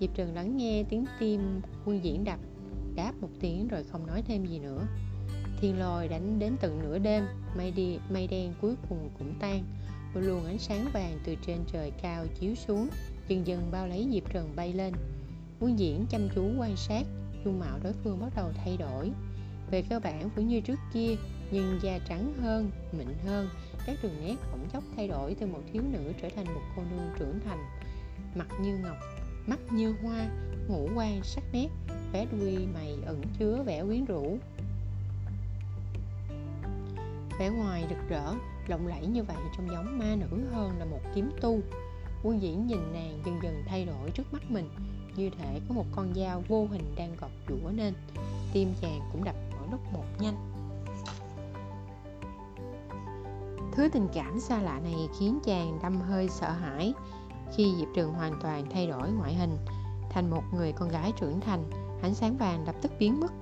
diệp 0.00 0.10
trần 0.14 0.34
lắng 0.34 0.56
nghe 0.56 0.84
tiếng 0.88 1.04
tim 1.20 1.60
quân 1.84 2.04
diễn 2.04 2.24
đập, 2.24 2.38
đáp 2.94 3.12
một 3.20 3.30
tiếng 3.40 3.68
rồi 3.68 3.84
không 3.84 4.06
nói 4.06 4.22
thêm 4.22 4.46
gì 4.46 4.58
nữa. 4.58 4.86
Thiên 5.60 5.78
lôi 5.78 6.08
đánh 6.08 6.38
đến 6.38 6.56
tận 6.60 6.80
nửa 6.82 6.98
đêm, 6.98 7.24
mây 7.56 7.70
đi, 7.70 7.98
mây 8.10 8.26
đen 8.26 8.52
cuối 8.60 8.74
cùng 8.88 9.10
cũng 9.18 9.34
tan. 9.40 9.64
Một 10.14 10.20
luồng 10.20 10.44
ánh 10.44 10.58
sáng 10.58 10.90
vàng 10.92 11.18
từ 11.24 11.34
trên 11.46 11.58
trời 11.72 11.92
cao 12.02 12.26
chiếu 12.40 12.54
xuống 12.54 12.88
dần 13.30 13.46
dần 13.46 13.68
bao 13.70 13.86
lấy 13.86 14.08
diệp 14.12 14.32
trần 14.32 14.52
bay 14.56 14.72
lên. 14.72 14.94
Quân 15.60 15.78
diễn 15.78 16.06
chăm 16.10 16.28
chú 16.34 16.44
quan 16.58 16.76
sát, 16.76 17.02
dung 17.44 17.58
mạo 17.58 17.78
đối 17.82 17.92
phương 17.92 18.20
bắt 18.20 18.32
đầu 18.36 18.52
thay 18.56 18.76
đổi. 18.76 19.10
Về 19.70 19.82
cơ 19.90 20.00
bản 20.00 20.30
vẫn 20.34 20.48
như 20.48 20.60
trước 20.60 20.78
kia, 20.92 21.16
nhưng 21.50 21.78
da 21.82 21.98
trắng 22.08 22.32
hơn, 22.40 22.70
mịn 22.92 23.08
hơn, 23.26 23.48
các 23.86 23.98
đường 24.02 24.20
nét 24.20 24.36
bỗng 24.52 24.68
chốc 24.72 24.84
thay 24.96 25.08
đổi 25.08 25.34
từ 25.40 25.46
một 25.46 25.60
thiếu 25.72 25.82
nữ 25.92 26.12
trở 26.22 26.28
thành 26.36 26.54
một 26.54 26.60
cô 26.76 26.82
nương 26.90 27.10
trưởng 27.18 27.40
thành. 27.44 27.64
Mặt 28.34 28.48
như 28.62 28.78
ngọc, 28.78 28.96
mắt 29.46 29.58
như 29.72 29.94
hoa, 30.02 30.28
ngũ 30.68 30.88
quan 30.96 31.20
sắc 31.22 31.44
nét, 31.52 31.68
vẻ 32.12 32.26
đuôi 32.32 32.66
mày 32.74 32.96
ẩn 33.06 33.22
chứa 33.38 33.62
vẻ 33.66 33.84
quyến 33.84 34.04
rũ. 34.04 34.38
Vẻ 37.38 37.50
ngoài 37.50 37.84
rực 37.88 38.08
rỡ, 38.08 38.34
lộng 38.68 38.86
lẫy 38.86 39.06
như 39.06 39.22
vậy 39.22 39.36
trông 39.56 39.68
giống 39.70 39.98
ma 39.98 40.16
nữ 40.16 40.40
hơn 40.52 40.78
là 40.78 40.84
một 40.84 41.00
kiếm 41.14 41.30
tu 41.40 41.60
quân 42.22 42.42
diễn 42.42 42.66
nhìn 42.66 42.92
nàng 42.92 43.18
dần 43.26 43.40
dần 43.42 43.62
thay 43.66 43.84
đổi 43.84 44.10
trước 44.10 44.32
mắt 44.32 44.50
mình, 44.50 44.68
như 45.16 45.30
thể 45.38 45.60
có 45.68 45.74
một 45.74 45.86
con 45.96 46.14
dao 46.14 46.42
vô 46.48 46.66
hình 46.70 46.94
đang 46.96 47.16
gọt 47.20 47.30
giũa 47.48 47.70
nên 47.70 47.94
tim 48.52 48.74
chàng 48.80 49.00
cũng 49.12 49.24
đập 49.24 49.34
mỗi 49.52 49.68
lúc 49.70 49.80
một 49.92 50.04
nhanh. 50.20 50.36
Thứ 53.72 53.88
tình 53.92 54.08
cảm 54.14 54.40
xa 54.40 54.62
lạ 54.62 54.80
này 54.80 55.08
khiến 55.18 55.38
chàng 55.44 55.78
đâm 55.82 56.00
hơi 56.00 56.28
sợ 56.28 56.50
hãi. 56.50 56.94
Khi 57.56 57.74
diệp 57.78 57.88
trường 57.94 58.12
hoàn 58.12 58.32
toàn 58.42 58.66
thay 58.70 58.86
đổi 58.86 59.10
ngoại 59.10 59.34
hình, 59.34 59.56
thành 60.10 60.30
một 60.30 60.42
người 60.54 60.72
con 60.72 60.88
gái 60.88 61.12
trưởng 61.20 61.40
thành, 61.40 61.64
ánh 62.02 62.14
sáng 62.14 62.36
vàng 62.36 62.66
lập 62.66 62.74
tức 62.82 62.92
biến 62.98 63.20
mất. 63.20 63.32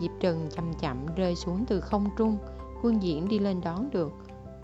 Diệp 0.00 0.10
trần 0.20 0.48
chậm 0.50 0.74
chậm 0.74 1.06
rơi 1.16 1.36
xuống 1.36 1.64
từ 1.68 1.80
không 1.80 2.10
trung, 2.16 2.38
quân 2.82 3.02
diễn 3.02 3.28
đi 3.28 3.38
lên 3.38 3.60
đón 3.60 3.90
được 3.90 4.12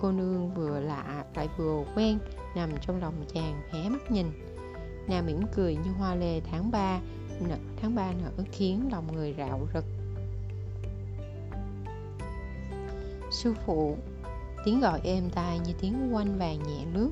cô 0.00 0.12
nương 0.12 0.54
vừa 0.54 0.80
lạ 0.80 1.24
lại 1.34 1.48
vừa 1.56 1.84
quen 1.96 2.18
nằm 2.56 2.70
trong 2.80 3.00
lòng 3.00 3.14
chàng 3.34 3.62
hé 3.72 3.88
mắt 3.88 4.10
nhìn. 4.10 4.26
Nàng 5.08 5.26
mỉm 5.26 5.40
cười 5.54 5.76
như 5.76 5.90
hoa 5.98 6.14
lê 6.14 6.40
tháng 6.40 6.70
3 6.70 7.00
nở, 7.48 7.56
tháng 7.76 7.94
3 7.94 8.12
nở 8.12 8.44
khiến 8.52 8.88
lòng 8.92 9.16
người 9.16 9.34
rạo 9.38 9.68
rực. 9.74 9.84
Sư 13.30 13.54
phụ 13.66 13.96
tiếng 14.64 14.80
gọi 14.80 15.00
êm 15.04 15.30
tai 15.30 15.58
như 15.58 15.72
tiếng 15.80 16.14
quanh 16.14 16.38
vàng 16.38 16.62
nhẹ 16.62 16.84
lướt 16.94 17.10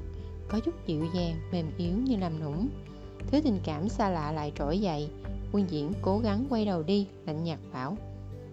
có 0.48 0.60
chút 0.60 0.86
dịu 0.86 1.04
dàng 1.14 1.40
mềm 1.52 1.70
yếu 1.78 1.92
như 1.92 2.16
làm 2.16 2.40
nũng. 2.40 2.68
Thứ 3.30 3.40
tình 3.40 3.60
cảm 3.64 3.88
xa 3.88 4.10
lạ 4.10 4.32
lại 4.32 4.52
trỗi 4.58 4.78
dậy 4.78 5.10
quân 5.52 5.66
diễn 5.70 5.92
cố 6.02 6.18
gắng 6.18 6.46
quay 6.50 6.64
đầu 6.64 6.82
đi 6.82 7.06
lạnh 7.26 7.44
nhạt 7.44 7.58
bảo 7.72 7.96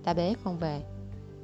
ta 0.04 0.14
bế 0.14 0.34
con 0.44 0.58
về. 0.58 0.82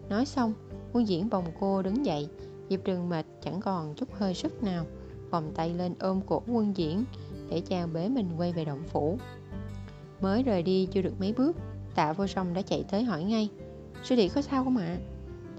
Nói 0.09 0.25
xong 0.25 0.53
quân 0.93 1.07
diễn 1.07 1.29
bồng 1.29 1.45
cô 1.59 1.81
đứng 1.81 2.05
dậy 2.05 2.29
diệp 2.71 2.85
trừng 2.85 3.09
mệt 3.09 3.25
chẳng 3.43 3.61
còn 3.61 3.93
chút 3.95 4.09
hơi 4.13 4.33
sức 4.33 4.63
nào, 4.63 4.85
vòng 5.29 5.51
tay 5.55 5.73
lên 5.73 5.93
ôm 5.99 6.21
cổ 6.27 6.41
quân 6.47 6.77
diễn 6.77 7.03
để 7.49 7.61
chàng 7.61 7.93
bế 7.93 8.09
mình 8.09 8.29
quay 8.37 8.53
về 8.53 8.65
động 8.65 8.83
phủ. 8.87 9.17
Mới 10.21 10.43
rời 10.43 10.63
đi 10.63 10.87
chưa 10.91 11.01
được 11.01 11.13
mấy 11.19 11.33
bước, 11.33 11.57
tạ 11.95 12.13
vô 12.13 12.27
song 12.27 12.53
đã 12.53 12.61
chạy 12.61 12.83
tới 12.91 13.03
hỏi 13.03 13.23
ngay, 13.23 13.49
sư 14.03 14.15
đệ 14.15 14.29
có 14.29 14.41
sao 14.41 14.63
không 14.63 14.77
ạ? 14.77 14.97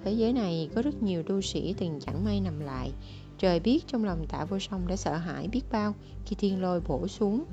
Thế 0.04 0.12
giới 0.12 0.32
này 0.32 0.70
có 0.74 0.82
rất 0.82 1.02
nhiều 1.02 1.22
tu 1.22 1.40
sĩ 1.40 1.74
từng 1.78 2.00
chẳng 2.00 2.24
may 2.24 2.40
nằm 2.40 2.60
lại. 2.60 2.92
Trời 3.38 3.60
biết 3.60 3.86
trong 3.86 4.04
lòng 4.04 4.26
tạ 4.28 4.44
vô 4.44 4.58
song 4.58 4.86
đã 4.88 4.96
sợ 4.96 5.16
hãi 5.16 5.48
biết 5.48 5.62
bao 5.72 5.94
khi 6.26 6.36
thiên 6.36 6.62
lôi 6.62 6.80
bổ 6.80 7.08
xuống. 7.08 7.44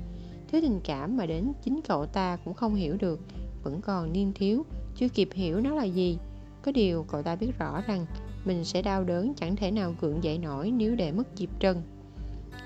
Thứ 0.52 0.60
tình 0.60 0.80
cảm 0.84 1.16
mà 1.16 1.26
đến 1.26 1.52
chính 1.64 1.80
cậu 1.88 2.06
ta 2.06 2.38
cũng 2.44 2.54
không 2.54 2.74
hiểu 2.74 2.96
được, 2.96 3.20
vẫn 3.62 3.80
còn 3.80 4.12
niên 4.12 4.32
thiếu, 4.34 4.66
chưa 4.96 5.08
kịp 5.08 5.28
hiểu 5.34 5.60
nó 5.60 5.74
là 5.74 5.84
gì. 5.84 6.18
Có 6.62 6.72
điều 6.72 7.02
cậu 7.02 7.22
ta 7.22 7.36
biết 7.36 7.58
rõ 7.58 7.80
rằng 7.86 8.06
mình 8.44 8.64
sẽ 8.64 8.82
đau 8.82 9.04
đớn 9.04 9.34
chẳng 9.34 9.56
thể 9.56 9.70
nào 9.70 9.94
gượng 10.00 10.24
dậy 10.24 10.38
nổi 10.38 10.70
nếu 10.70 10.94
để 10.94 11.12
mất 11.12 11.28
Diệp 11.34 11.48
Trần. 11.60 11.82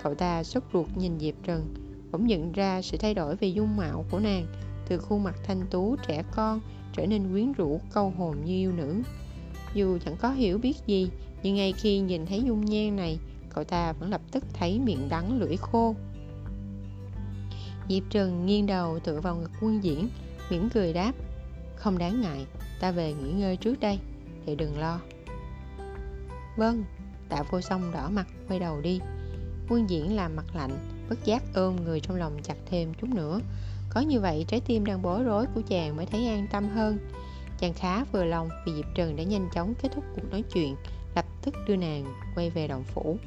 Cậu 0.02 0.14
ta 0.14 0.42
sốt 0.42 0.62
ruột 0.72 0.86
nhìn 0.96 1.18
Diệp 1.18 1.34
Trần, 1.42 1.74
bỗng 2.12 2.26
nhận 2.26 2.52
ra 2.52 2.82
sự 2.82 2.96
thay 2.96 3.14
đổi 3.14 3.36
về 3.36 3.48
dung 3.48 3.76
mạo 3.76 4.04
của 4.10 4.18
nàng, 4.18 4.46
từ 4.88 4.98
khuôn 4.98 5.24
mặt 5.24 5.36
thanh 5.44 5.66
tú 5.70 5.96
trẻ 6.08 6.22
con 6.34 6.60
trở 6.92 7.06
nên 7.06 7.32
quyến 7.32 7.52
rũ 7.52 7.80
câu 7.92 8.10
hồn 8.10 8.36
như 8.44 8.52
yêu 8.52 8.72
nữ. 8.72 9.02
Dù 9.74 9.98
chẳng 10.04 10.16
có 10.16 10.30
hiểu 10.30 10.58
biết 10.58 10.76
gì, 10.86 11.10
nhưng 11.42 11.54
ngay 11.54 11.72
khi 11.72 11.98
nhìn 11.98 12.26
thấy 12.26 12.42
dung 12.42 12.64
nhan 12.64 12.96
này, 12.96 13.18
cậu 13.54 13.64
ta 13.64 13.92
vẫn 13.92 14.10
lập 14.10 14.20
tức 14.30 14.44
thấy 14.52 14.78
miệng 14.78 15.08
đắng 15.08 15.38
lưỡi 15.40 15.56
khô. 15.56 15.94
Diệp 17.88 18.02
Trần 18.10 18.46
nghiêng 18.46 18.66
đầu 18.66 18.98
tựa 18.98 19.20
vào 19.20 19.36
ngực 19.36 19.50
quân 19.60 19.84
diễn, 19.84 20.08
mỉm 20.50 20.68
cười 20.74 20.92
đáp, 20.92 21.12
không 21.76 21.98
đáng 21.98 22.20
ngại, 22.20 22.46
ta 22.80 22.90
về 22.90 23.12
nghỉ 23.12 23.32
ngơi 23.32 23.56
trước 23.56 23.80
đây, 23.80 23.98
thì 24.46 24.54
đừng 24.54 24.78
lo. 24.78 25.00
Vâng, 26.56 26.84
tạ 27.28 27.42
vô 27.50 27.60
song 27.60 27.90
đỏ 27.92 28.10
mặt 28.10 28.26
quay 28.48 28.58
đầu 28.60 28.80
đi. 28.80 29.00
Quân 29.68 29.90
diễn 29.90 30.16
làm 30.16 30.36
mặt 30.36 30.46
lạnh 30.54 30.94
Bất 31.08 31.24
giác 31.24 31.42
ôm 31.54 31.76
người 31.84 32.00
trong 32.00 32.16
lòng 32.16 32.36
chặt 32.42 32.56
thêm 32.66 32.94
chút 32.94 33.10
nữa. 33.14 33.40
Có 33.90 34.00
như 34.00 34.20
vậy 34.20 34.44
trái 34.48 34.60
tim 34.60 34.84
đang 34.84 35.02
bối 35.02 35.22
rối 35.22 35.46
của 35.54 35.62
chàng 35.68 35.96
mới 35.96 36.06
thấy 36.06 36.28
an 36.28 36.46
tâm 36.52 36.68
hơn. 36.68 36.98
Chàng 37.58 37.74
khá 37.74 38.04
vừa 38.04 38.24
lòng 38.24 38.48
vì 38.66 38.72
Diệp 38.76 38.84
Trần 38.94 39.16
đã 39.16 39.22
nhanh 39.22 39.48
chóng 39.54 39.74
kết 39.82 39.88
thúc 39.94 40.04
cuộc 40.14 40.30
nói 40.30 40.42
chuyện 40.52 40.76
Lập 41.14 41.24
tức 41.42 41.54
đưa 41.68 41.76
nàng 41.76 42.04
quay 42.34 42.50
về 42.50 42.68
động 42.68 42.84
phủ. 42.84 43.18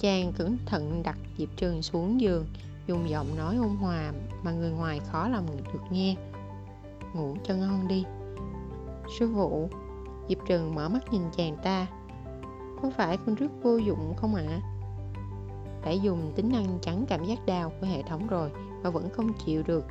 Chàng 0.00 0.32
cẩn 0.32 0.58
thận 0.66 1.02
đặt 1.02 1.18
Diệp 1.38 1.48
Trần 1.56 1.82
xuống 1.82 2.20
giường 2.20 2.46
Dùng 2.86 3.10
giọng 3.10 3.36
nói 3.36 3.56
ôn 3.56 3.76
hòa 3.76 4.12
mà 4.42 4.52
người 4.52 4.70
ngoài 4.70 5.00
khó 5.00 5.28
lòng 5.28 5.46
được 5.72 5.80
nghe. 5.90 6.16
Ngủ 7.14 7.36
cho 7.44 7.54
ngon 7.54 7.88
đi. 7.88 8.04
Sư 9.18 9.30
phụ 9.34 9.70
Diệp 10.28 10.38
Trần 10.48 10.74
mở 10.74 10.88
mắt 10.88 11.12
nhìn 11.12 11.22
chàng 11.36 11.56
ta 11.64 11.86
có 12.82 12.90
phải 12.90 13.16
con 13.26 13.34
rất 13.34 13.50
vô 13.62 13.76
dụng 13.76 14.14
không 14.16 14.34
ạ? 14.34 14.44
À? 14.48 14.60
Đã 15.84 15.90
dùng 15.90 16.32
tính 16.36 16.48
năng 16.52 16.78
chắn 16.82 17.04
cảm 17.08 17.24
giác 17.24 17.46
đau 17.46 17.72
của 17.80 17.86
hệ 17.86 18.02
thống 18.02 18.26
rồi 18.26 18.50
mà 18.82 18.90
vẫn 18.90 19.10
không 19.10 19.32
chịu 19.46 19.62
được. 19.62 19.84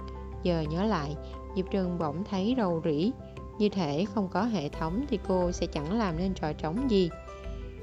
Giờ 0.44 0.62
nhớ 0.62 0.84
lại, 0.84 1.16
Diệp 1.56 1.66
trường 1.72 1.98
bỗng 2.00 2.24
thấy 2.24 2.56
rầu 2.58 2.82
rĩ. 2.86 3.12
Như 3.60 3.70
thể 3.70 4.06
không 4.14 4.30
có 4.30 4.44
hệ 4.44 4.70
thống 4.70 5.06
thì 5.10 5.20
cô 5.28 5.52
sẽ 5.52 5.66
chẳng 5.66 5.98
làm 5.98 6.18
nên 6.18 6.34
trò 6.34 6.54
trống 6.54 6.92
gì. 6.92 7.10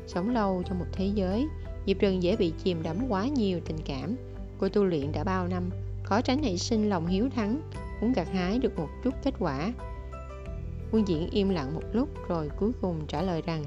Sống 0.06 0.30
lâu 0.30 0.62
trong 0.66 0.78
một 0.78 0.86
thế 0.92 1.10
giới, 1.14 1.48
Diệp 1.86 1.96
trường 2.00 2.22
dễ 2.22 2.36
bị 2.36 2.52
chìm 2.64 2.82
đắm 2.82 2.96
quá 3.08 3.26
nhiều 3.26 3.60
tình 3.64 3.78
cảm. 3.84 4.16
Cô 4.58 4.68
tu 4.68 4.84
luyện 4.84 5.12
đã 5.12 5.24
bao 5.24 5.48
năm, 5.48 5.70
khó 6.04 6.20
tránh 6.20 6.40
nảy 6.42 6.58
sinh 6.58 6.88
lòng 6.88 7.06
hiếu 7.06 7.28
thắng, 7.36 7.60
muốn 8.00 8.12
gặt 8.12 8.28
hái 8.32 8.58
được 8.58 8.78
một 8.78 8.88
chút 9.04 9.14
kết 9.24 9.34
quả. 9.38 9.72
Quân 10.92 11.08
diễn 11.08 11.30
im 11.30 11.48
lặng 11.48 11.74
một 11.74 11.82
lúc 11.92 12.08
rồi 12.28 12.50
cuối 12.60 12.72
cùng 12.80 13.06
trả 13.06 13.22
lời 13.22 13.42
rằng 13.46 13.64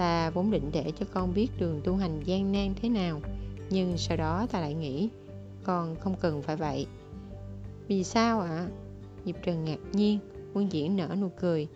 Ta 0.00 0.30
vốn 0.30 0.50
định 0.50 0.70
để 0.72 0.92
cho 0.98 1.06
con 1.12 1.34
biết 1.34 1.48
đường 1.58 1.80
tu 1.84 1.96
hành 1.96 2.20
gian 2.24 2.52
nan 2.52 2.74
thế 2.82 2.88
nào. 2.88 3.20
Nhưng 3.70 3.98
sau 3.98 4.16
đó 4.16 4.46
ta 4.52 4.60
lại 4.60 4.74
nghĩ, 4.74 5.08
Con 5.64 5.96
không 6.00 6.14
cần 6.20 6.42
phải 6.42 6.56
vậy. 6.56 6.86
Vì 7.88 8.04
sao 8.04 8.40
ạ? 8.40 8.48
À? 8.48 8.68
Diệp 9.24 9.34
Trần 9.42 9.64
ngạc 9.64 9.78
nhiên, 9.92 10.18
Quân 10.54 10.72
diễn 10.72 10.96
nở 10.96 11.14
nụ 11.20 11.28
cười. 11.40 11.68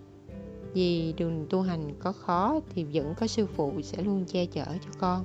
Vì 0.75 1.12
đường 1.12 1.47
tu 1.50 1.62
hành 1.62 1.95
có 1.99 2.12
khó 2.12 2.61
Thì 2.75 2.85
vẫn 2.85 3.14
có 3.21 3.26
sư 3.26 3.47
phụ 3.47 3.83
sẽ 3.83 4.02
luôn 4.02 4.25
che 4.25 4.47
chở 4.47 4.64
cho 4.64 4.90
con. 4.99 5.25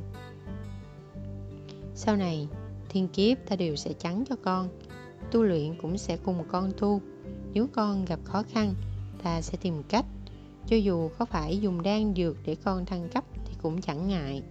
Sau 1.96 2.16
này, 2.16 2.48
Thiên 2.90 3.08
kiếp 3.08 3.38
ta 3.50 3.56
đều 3.56 3.76
sẽ 3.76 3.94
chắn 3.94 4.24
cho 4.30 4.36
con. 4.44 4.70
Tu 5.32 5.44
luyện 5.44 5.82
cũng 5.82 5.98
sẽ 5.98 6.18
cùng 6.18 6.44
con 6.48 6.72
tu. 6.78 7.02
Nếu 7.54 7.68
con 7.74 8.06
gặp 8.06 8.20
khó 8.24 8.44
khăn, 8.54 8.74
Ta 9.24 9.42
sẽ 9.42 9.58
tìm 9.62 9.84
cách 9.90 10.06
cho 10.70 10.76
dù 10.76 11.10
có 11.18 11.26
phải 11.26 11.58
dùng 11.58 11.82
đan 11.82 12.14
dược 12.16 12.38
để 12.46 12.56
con 12.64 12.86
thăng 12.86 13.10
cấp 13.10 13.24
thì 13.46 13.54
cũng 13.62 13.82
chẳng 13.82 14.08
ngại. 14.08 14.44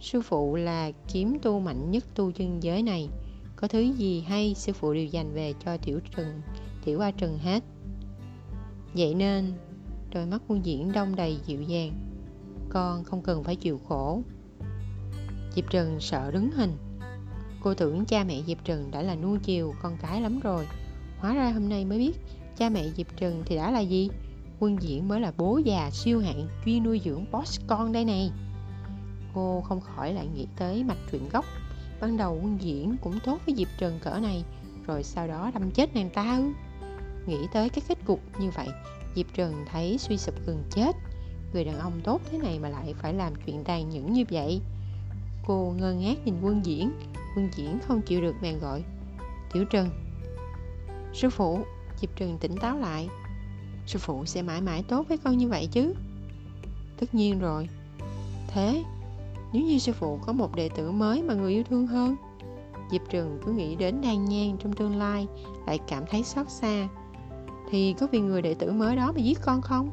Sư 0.00 0.20
phụ 0.20 0.56
là 0.56 0.90
kiếm 1.12 1.38
tu 1.42 1.60
mạnh 1.60 1.90
nhất 1.90 2.04
tu 2.14 2.32
chân 2.32 2.62
giới 2.62 2.82
này. 2.82 3.08
Có 3.56 3.68
thứ 3.68 3.80
gì 3.80 4.20
hay 4.20 4.54
sư 4.54 4.72
phụ 4.72 4.94
đều 4.94 5.04
dành 5.04 5.34
về 5.34 5.54
cho 5.64 5.76
tiểu 5.76 6.00
trần 6.16 6.42
tiểu 6.84 7.00
a 7.00 7.10
trần 7.10 7.38
hết. 7.38 7.64
Vậy 8.94 9.14
nên, 9.14 9.52
đôi 10.14 10.26
mắt 10.26 10.42
quân 10.48 10.64
diễn 10.64 10.92
đông 10.92 11.16
đầy 11.16 11.38
dịu 11.46 11.62
dàng. 11.62 11.92
Con 12.68 13.04
không 13.04 13.22
cần 13.22 13.44
phải 13.44 13.56
chịu 13.56 13.80
khổ. 13.88 14.22
Diệp 15.54 15.70
trần 15.70 16.00
sợ 16.00 16.30
đứng 16.30 16.50
hình. 16.50 16.76
Cô 17.62 17.74
tưởng 17.74 18.04
cha 18.04 18.24
mẹ 18.24 18.42
diệp 18.46 18.64
trần 18.64 18.90
đã 18.90 19.02
là 19.02 19.14
nuôi 19.14 19.38
chiều 19.42 19.74
con 19.82 19.96
cái 20.02 20.20
lắm 20.20 20.40
rồi. 20.40 20.66
Hóa 21.18 21.34
ra 21.34 21.50
hôm 21.50 21.68
nay 21.68 21.84
mới 21.84 21.98
biết 21.98 22.16
cha 22.56 22.68
mẹ 22.68 22.88
diệp 22.96 23.06
trần 23.16 23.42
thì 23.46 23.56
đã 23.56 23.70
là 23.70 23.80
gì? 23.80 24.10
Quân 24.60 24.82
Diễn 24.82 25.08
mới 25.08 25.20
là 25.20 25.32
bố 25.36 25.60
già 25.64 25.90
siêu 25.90 26.20
hạng 26.20 26.48
chuyên 26.64 26.84
nuôi 26.84 27.00
dưỡng 27.04 27.24
boss 27.32 27.60
con 27.66 27.92
đây 27.92 28.04
này. 28.04 28.30
Cô 29.34 29.60
không 29.60 29.80
khỏi 29.80 30.12
lại 30.12 30.26
nghĩ 30.26 30.46
tới 30.56 30.84
mạch 30.84 30.98
truyện 31.10 31.28
gốc. 31.32 31.44
Ban 32.00 32.16
đầu 32.16 32.40
Quân 32.42 32.58
Diễn 32.60 32.96
cũng 33.02 33.18
tốt 33.24 33.38
với 33.46 33.54
Diệp 33.54 33.68
Trần 33.78 33.98
cỡ 34.02 34.18
này, 34.22 34.44
Rồi 34.86 35.02
sau 35.02 35.26
đó 35.26 35.50
đâm 35.54 35.70
chết 35.70 35.94
nàng 35.94 36.10
ta 36.10 36.36
ư? 36.36 36.52
Nghĩ 37.26 37.46
tới 37.52 37.68
cái 37.68 37.82
kết 37.88 37.98
cục 38.06 38.20
như 38.40 38.50
vậy 38.50 38.68
Diệp 39.14 39.26
Trần 39.34 39.64
thấy 39.66 39.98
suy 39.98 40.16
sụp 40.16 40.34
gần 40.46 40.64
chết. 40.70 40.96
Người 41.52 41.64
đàn 41.64 41.78
ông 41.78 42.00
tốt 42.04 42.20
thế 42.30 42.38
này 42.38 42.58
mà 42.58 42.68
lại 42.68 42.94
phải 42.98 43.14
làm 43.14 43.32
chuyện 43.46 43.64
tàn 43.64 43.88
nhẫn 43.88 44.12
như 44.12 44.24
vậy. 44.30 44.60
Cô 45.46 45.74
ngơ 45.78 45.92
ngác 45.92 46.18
nhìn 46.24 46.34
quân 46.42 46.64
diễn. 46.64 46.90
Quân 47.36 47.48
diễn 47.56 47.78
không 47.86 48.02
chịu 48.02 48.20
được 48.20 48.34
bèn 48.42 48.58
gọi. 48.58 48.84
Tiểu 49.52 49.64
Trần. 49.64 49.90
Sư 51.14 51.30
phụ 51.30 51.58
Diệp 52.00 52.16
Trần 52.16 52.38
tỉnh 52.38 52.56
táo 52.56 52.78
lại 52.78 53.08
sư 53.90 53.98
phụ 53.98 54.24
sẽ 54.24 54.42
mãi 54.42 54.60
mãi 54.60 54.84
tốt 54.88 55.08
với 55.08 55.18
con 55.18 55.38
như 55.38 55.48
vậy 55.48 55.68
chứ? 55.72 55.94
Tất 57.00 57.14
nhiên 57.14 57.38
rồi. 57.40 57.68
Thế, 58.48 58.84
nếu 59.52 59.62
như 59.62 59.78
sư 59.78 59.92
phụ 59.92 60.18
có 60.26 60.32
một 60.32 60.56
đệ 60.56 60.68
tử 60.68 60.90
mới 60.90 61.22
mà 61.22 61.34
người 61.34 61.52
yêu 61.52 61.62
thương 61.70 61.86
hơn, 61.86 62.16
diệp 62.90 63.00
trừng 63.10 63.38
cứ 63.46 63.52
nghĩ 63.52 63.76
đến 63.76 64.00
đan 64.00 64.24
nhan 64.24 64.56
trong 64.58 64.72
tương 64.72 64.96
lai, 64.96 65.26
lại 65.66 65.78
cảm 65.88 66.04
thấy 66.10 66.22
xót 66.22 66.50
xa. 66.50 66.88
Thì 67.70 67.94
có 68.00 68.06
vì 68.12 68.20
người 68.20 68.42
đệ 68.42 68.54
tử 68.54 68.72
mới 68.72 68.96
đó 68.96 69.12
mà 69.12 69.20
giết 69.20 69.38
con 69.42 69.60
không? 69.60 69.90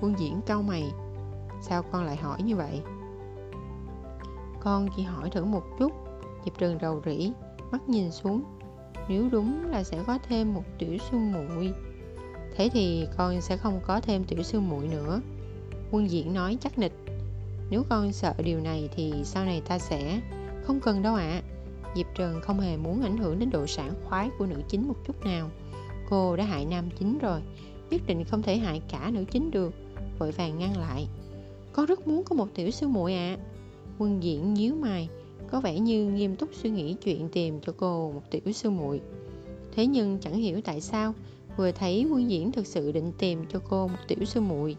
Quân 0.00 0.14
diễn 0.18 0.40
cau 0.46 0.62
mày. 0.62 0.92
Sao 1.62 1.82
con 1.82 2.04
lại 2.04 2.16
hỏi 2.16 2.42
như 2.42 2.56
vậy? 2.56 2.80
Con 4.60 4.88
chỉ 4.96 5.02
hỏi 5.02 5.30
thử 5.30 5.44
một 5.44 5.62
chút. 5.78 5.92
Diệp 6.44 6.58
trừng 6.58 6.78
rầu 6.82 7.02
rĩ, 7.04 7.32
mắt 7.72 7.88
nhìn 7.88 8.10
xuống. 8.10 8.42
Nếu 9.08 9.28
đúng 9.32 9.70
là 9.70 9.82
sẽ 9.82 10.02
có 10.06 10.18
thêm 10.28 10.54
một 10.54 10.62
tiểu 10.78 10.98
sư 11.10 11.18
muội. 11.18 11.72
Thế 12.56 12.68
thì 12.72 13.06
con 13.16 13.40
sẽ 13.40 13.56
không 13.56 13.80
có 13.86 14.00
thêm 14.00 14.24
tiểu 14.24 14.42
sư 14.42 14.60
muội 14.60 14.88
nữa. 14.88 15.20
Quân 15.90 16.10
diễn 16.10 16.34
nói 16.34 16.58
chắc 16.60 16.78
nịch. 16.78 16.92
Nếu 17.70 17.82
con 17.88 18.12
sợ 18.12 18.34
điều 18.44 18.60
này 18.60 18.88
thì 18.96 19.12
sau 19.24 19.44
này 19.44 19.62
ta 19.68 19.78
sẽ 19.78 20.20
Không 20.64 20.80
cần 20.80 21.02
đâu 21.02 21.14
ạ. 21.14 21.22
À. 21.24 21.42
Diệp 21.96 22.06
Trần 22.14 22.40
không 22.40 22.60
hề 22.60 22.76
muốn 22.76 23.02
ảnh 23.02 23.16
hưởng 23.16 23.38
đến 23.38 23.50
độ 23.50 23.66
sản 23.66 23.92
khoái 24.04 24.30
của 24.38 24.46
nữ 24.46 24.56
chính 24.68 24.88
một 24.88 24.94
chút 25.06 25.24
nào. 25.24 25.50
Cô 26.10 26.36
đã 26.36 26.44
hại 26.44 26.64
nam 26.64 26.88
chính 26.98 27.18
rồi, 27.18 27.40
Nhất 27.90 28.00
định 28.06 28.24
không 28.24 28.42
thể 28.42 28.56
hại 28.56 28.82
cả 28.90 29.10
nữ 29.12 29.24
chính 29.30 29.50
được. 29.50 29.74
Vội 30.18 30.32
vàng 30.32 30.58
ngăn 30.58 30.78
lại. 30.78 31.08
Con 31.72 31.86
rất 31.86 32.06
muốn 32.08 32.24
có 32.24 32.36
một 32.36 32.48
tiểu 32.54 32.70
sư 32.70 32.88
muội 32.88 33.14
ạ. 33.14 33.36
À. 33.38 33.42
Quân 33.98 34.22
diễn 34.22 34.54
nhíu 34.54 34.74
mày, 34.74 35.08
Có 35.50 35.60
vẻ 35.60 35.78
như 35.78 36.06
nghiêm 36.06 36.36
túc 36.36 36.48
suy 36.54 36.70
nghĩ 36.70 36.94
chuyện 37.04 37.28
tìm 37.28 37.60
cho 37.60 37.72
cô 37.76 38.12
một 38.12 38.22
tiểu 38.30 38.52
sư 38.52 38.70
muội. 38.70 39.00
Thế 39.76 39.86
nhưng 39.86 40.18
chẳng 40.18 40.34
hiểu 40.34 40.60
tại 40.64 40.80
sao 40.80 41.14
vừa 41.56 41.72
thấy 41.72 42.06
quân 42.10 42.30
diễn 42.30 42.52
thực 42.52 42.66
sự 42.66 42.92
định 42.92 43.12
tìm 43.18 43.44
cho 43.48 43.60
cô 43.68 43.88
một 43.88 43.98
tiểu 44.08 44.24
sư 44.24 44.40
muội. 44.40 44.76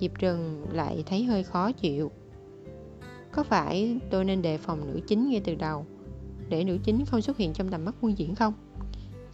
Diệp 0.00 0.10
Trần 0.18 0.66
lại 0.72 1.02
thấy 1.06 1.24
hơi 1.24 1.42
khó 1.42 1.72
chịu. 1.72 2.10
Có 3.32 3.42
phải 3.42 3.98
tôi 4.10 4.24
nên 4.24 4.42
đề 4.42 4.58
phòng 4.58 4.86
nữ 4.86 5.00
chính 5.06 5.30
ngay 5.30 5.40
từ 5.44 5.54
đầu, 5.54 5.86
Để 6.48 6.64
nữ 6.64 6.78
chính 6.84 7.04
không 7.04 7.22
xuất 7.22 7.36
hiện 7.36 7.52
trong 7.52 7.68
tầm 7.68 7.84
mắt 7.84 7.94
quân 8.00 8.18
diễn 8.18 8.34
không? 8.34 8.54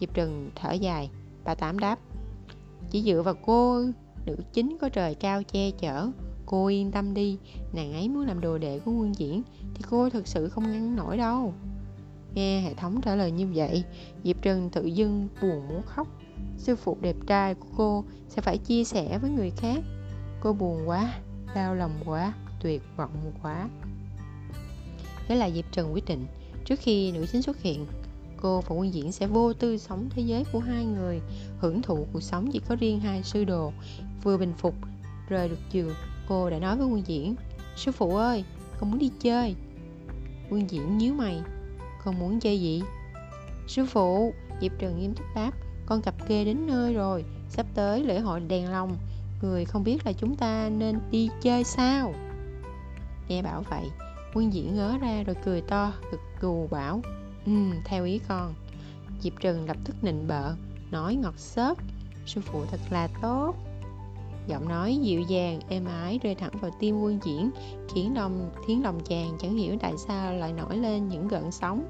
Diệp 0.00 0.14
Trần 0.14 0.50
thở 0.55 0.73
dài, 0.73 1.11
Bà 1.45 1.55
Tám 1.55 1.79
đáp, 1.79 1.99
Chỉ 2.90 3.02
dựa 3.02 3.23
vào 3.23 3.35
cô, 3.47 3.85
Nữ 4.26 4.37
chính 4.52 4.76
có 4.81 4.88
trời 4.88 5.14
cao 5.14 5.43
che 5.43 5.71
chở, 5.71 6.11
Cô 6.47 6.67
yên 6.67 6.90
tâm 6.90 7.14
đi, 7.14 7.38
Nàng 7.73 7.93
ấy 7.93 8.09
muốn 8.09 8.26
làm 8.26 8.40
đồ 8.40 8.59
đệ 8.59 8.79
của 8.79 8.93
quân 8.93 9.14
diễn 9.14 9.43
Thì 9.75 9.85
cô 9.90 10.11
thực 10.11 10.26
sự 10.26 10.49
không 10.49 10.73
ngăn 10.73 10.97
nổi 10.97 11.17
đâu. 11.17 11.55
Nghe 12.35 12.61
hệ 12.61 12.75
thống 12.75 13.00
trả 13.00 13.14
lời 13.14 13.31
như 13.31 13.47
vậy, 13.55 13.85
Diệp 14.25 14.43
Trần 14.43 14.71
tự 14.71 14.85
dưng 14.85 15.29
buồn 15.43 15.69
muốn 15.69 15.83
khóc. 15.83 16.09
Sư 16.59 16.77
phụ 16.77 16.97
đẹp 17.01 17.17
trai 17.27 17.55
của 17.55 17.69
cô 17.77 18.05
Sẽ 18.29 18.43
phải 18.43 18.59
chia 18.59 18.85
sẻ 18.85 19.19
với 19.19 19.31
người 19.31 19.51
khác. 19.51 19.79
Cô 20.41 20.53
buồn 20.53 20.89
quá, 20.89 21.15
Đau 21.55 21.75
lòng 21.75 21.95
quá, 22.05 22.33
Tuyệt 22.61 22.83
vọng 22.97 23.33
quá. 23.43 23.69
Thế 25.29 25.37
là 25.37 25.51
Diệp 25.51 25.65
Trần 25.73 25.93
quyết 25.93 26.05
định, 26.05 26.27
Trước 26.65 26.79
khi 26.79 27.13
nữ 27.13 27.27
chính 27.33 27.43
xuất 27.43 27.63
hiện, 27.63 27.87
Cô 28.37 28.61
và 28.61 28.77
quân 28.77 28.95
diễn 28.95 29.13
sẽ 29.13 29.27
vô 29.27 29.53
tư 29.53 29.79
sống 29.79 30.09
thế 30.11 30.23
giới 30.23 30.45
của 30.53 30.59
hai 30.59 30.85
người, 30.85 31.21
Hưởng 31.59 31.83
thụ 31.83 32.07
cuộc 32.13 32.23
sống 32.23 32.51
chỉ 32.53 32.61
có 32.69 32.77
riêng 32.81 33.01
hai 33.01 33.23
sư 33.23 33.45
đồ, 33.45 33.73
Vừa 34.23 34.37
bình 34.37 34.53
phục, 34.59 34.75
Rời 35.29 35.49
được 35.49 35.59
giường, 35.73 35.95
Cô 36.29 36.51
đã 36.51 36.59
nói 36.59 36.77
với 36.77 36.87
quân 36.87 37.03
diễn, 37.07 37.35
Sư 37.77 37.93
phụ 37.93 38.17
ơi, 38.17 38.45
Con 38.81 38.91
muốn 38.91 38.99
đi 38.99 39.11
chơi. 39.21 39.55
Quân 40.51 40.71
diễn 40.71 40.99
nhíu 40.99 41.15
mày, 41.15 41.43
Con 42.05 42.19
muốn 42.19 42.41
chơi 42.41 42.61
gì? 42.61 42.83
Sư 43.69 43.87
phụ, 43.87 44.35
Diệp 44.61 44.73
Trần 44.79 45.01
nghiêm 45.01 45.15
túc 45.15 45.27
đáp 45.35 45.53
con 45.91 46.03
cặp 46.03 46.15
kê 46.29 46.45
đến 46.45 46.67
nơi 46.67 46.95
rồi 46.95 47.25
Sắp 47.49 47.67
tới 47.75 48.05
lễ 48.05 48.21
hội 48.21 48.41
đèn 48.41 48.71
lồng. 48.71 48.97
Người 49.43 49.65
không 49.65 49.85
biết 49.85 50.07
là 50.07 50.13
chúng 50.13 50.37
ta 50.37 50.69
nên 50.69 50.99
đi 51.11 51.29
chơi 51.43 51.65
sao? 51.65 52.15
Nghe 53.29 53.43
bảo 53.43 53.65
vậy 53.71 53.91
Quân 54.35 54.53
diễn 54.53 54.75
ngớ 54.75 54.99
ra 55.01 55.23
rồi 55.23 55.37
cười 55.45 55.61
to 55.61 55.93
Gật 56.13 56.19
gù 56.41 56.69
bảo 56.71 57.01
Ừ 57.47 57.53
theo 57.85 58.05
ý 58.05 58.21
con. 58.29 58.55
Diệp 59.21 59.33
Trần 59.41 59.67
lập 59.67 59.77
tức 59.85 59.97
nịnh 60.03 60.29
bợ 60.29 60.55
Nói 60.91 61.15
ngọt 61.15 61.39
xớt 61.39 61.79
Sư 62.27 62.41
phụ 62.41 62.65
thật 62.71 62.81
là 62.91 63.09
tốt. 63.23 63.55
Giọng 64.47 64.69
nói 64.69 64.97
dịu 64.97 65.21
dàng, 65.21 65.61
êm 65.69 65.85
ái 65.85 66.21
rơi 66.23 66.35
thẳng 66.35 66.53
vào 66.61 66.71
tim 66.81 67.01
quân 67.01 67.19
diễn 67.25 67.51
Khiến 67.95 68.17
lòng, 68.17 68.51
khiến 68.67 68.83
lòng 68.83 69.01
chàng 69.05 69.37
chẳng 69.41 69.57
hiểu 69.57 69.77
tại 69.81 69.93
sao 70.07 70.35
lại 70.35 70.53
nổi 70.53 70.77
lên 70.77 71.09
những 71.09 71.29
gợn 71.29 71.51
sóng. 71.51 71.85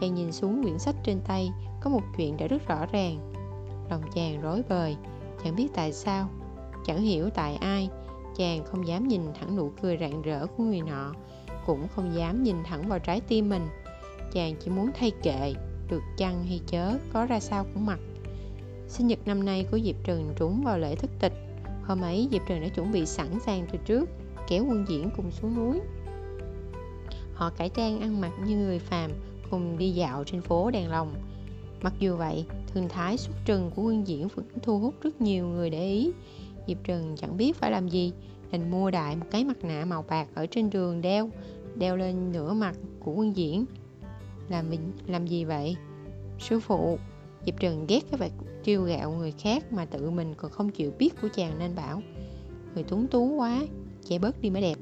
Chàng 0.00 0.14
nhìn 0.14 0.32
xuống 0.32 0.62
quyển 0.62 0.78
sách 0.78 0.94
trên 1.04 1.20
tay 1.20 1.50
có 1.84 1.90
một 1.90 2.02
chuyện 2.16 2.36
đã 2.36 2.46
rất 2.46 2.68
rõ 2.68 2.86
ràng. 2.92 3.32
Lòng 3.90 4.02
chàng 4.14 4.40
rối 4.42 4.62
bời, 4.68 4.96
Chẳng 5.44 5.56
biết 5.56 5.68
tại 5.74 5.92
sao. 5.92 6.28
Chẳng 6.86 7.00
hiểu 7.02 7.30
tại 7.30 7.54
ai, 7.54 7.88
Chàng 8.36 8.64
không 8.64 8.86
dám 8.86 9.08
nhìn 9.08 9.22
thẳng 9.40 9.56
nụ 9.56 9.72
cười 9.82 9.96
rạng 10.00 10.22
rỡ 10.22 10.46
của 10.46 10.64
người 10.64 10.80
nọ, 10.80 11.12
Cũng 11.66 11.88
không 11.94 12.14
dám 12.14 12.42
nhìn 12.42 12.56
thẳng 12.64 12.88
vào 12.88 12.98
trái 12.98 13.20
tim 13.20 13.48
mình. 13.48 13.68
Chàng 14.32 14.54
chỉ 14.60 14.70
muốn 14.70 14.90
thay 14.94 15.10
kệ, 15.22 15.54
Được 15.90 16.02
chăng 16.16 16.44
hay 16.44 16.60
chớ, 16.66 16.98
Có 17.12 17.26
ra 17.26 17.40
sao 17.40 17.66
cũng 17.74 17.86
mặc. 17.86 17.98
Sinh 18.88 19.06
nhật 19.06 19.18
năm 19.26 19.44
nay 19.44 19.66
của 19.70 19.78
Diệp 19.84 19.96
Trần 20.04 20.34
trúng 20.36 20.62
vào 20.64 20.78
lễ 20.78 20.94
thất 20.94 21.10
tịch. 21.20 21.32
Hôm 21.84 22.00
ấy, 22.00 22.28
Diệp 22.32 22.42
Trần 22.48 22.60
đã 22.60 22.68
chuẩn 22.68 22.92
bị 22.92 23.06
sẵn 23.06 23.40
sàng 23.40 23.66
từ 23.72 23.78
trước, 23.84 24.10
Kéo 24.48 24.64
quân 24.68 24.84
diễn 24.88 25.10
cùng 25.16 25.30
xuống 25.30 25.56
núi. 25.56 25.80
Họ 27.34 27.50
cải 27.50 27.68
trang 27.68 28.00
ăn 28.00 28.20
mặc 28.20 28.32
như 28.46 28.56
người 28.56 28.78
phàm, 28.78 29.10
Cùng 29.50 29.78
đi 29.78 29.90
dạo 29.90 30.24
trên 30.24 30.40
phố 30.40 30.70
đèn 30.70 30.90
lồng. 30.90 31.14
Mặc 31.82 31.92
dù 31.98 32.16
vậy, 32.16 32.44
thường 32.66 32.88
thái 32.88 33.16
xuất 33.16 33.34
trần 33.44 33.70
của 33.76 33.82
quân 33.82 34.06
diễn 34.06 34.28
vẫn 34.28 34.46
thu 34.62 34.78
hút 34.78 34.94
rất 35.02 35.20
nhiều 35.20 35.46
người 35.46 35.70
để 35.70 35.84
ý. 35.86 36.10
Diệp 36.66 36.78
Trần 36.84 37.16
chẳng 37.16 37.36
biết 37.36 37.56
phải 37.56 37.70
làm 37.70 37.88
gì 37.88 38.12
Đành 38.50 38.70
mua 38.70 38.90
đại 38.90 39.16
một 39.16 39.26
cái 39.30 39.44
mặt 39.44 39.64
nạ 39.64 39.84
màu 39.84 40.04
bạc 40.08 40.28
ở 40.34 40.46
trên 40.46 40.70
đường 40.70 41.00
đeo 41.00 41.30
Đeo 41.74 41.96
lên 41.96 42.32
nửa 42.32 42.52
mặt 42.52 42.76
của 43.00 43.12
quân 43.12 43.36
diễn. 43.36 43.64
Làm, 44.48 44.70
mình, 44.70 44.92
làm 45.06 45.26
gì 45.26 45.44
vậy? 45.44 45.76
Sư 46.38 46.60
phụ 46.60 46.98
Diệp 47.46 47.60
Trần 47.60 47.86
ghét 47.88 48.00
cái 48.10 48.20
việc 48.20 48.32
trêu 48.64 48.82
gạo 48.82 49.12
người 49.12 49.32
khác 49.38 49.72
mà 49.72 49.84
tự 49.84 50.10
mình 50.10 50.34
còn 50.36 50.50
không 50.50 50.70
chịu 50.70 50.92
biết 50.98 51.20
của 51.22 51.28
chàng 51.34 51.58
nên 51.58 51.74
bảo 51.74 52.02
Người 52.74 52.84
tuấn 52.84 53.06
tú 53.06 53.34
quá, 53.34 53.62
che 54.08 54.18
bớt 54.18 54.40
đi 54.40 54.50
mới 54.50 54.62
đẹp. 54.62 54.78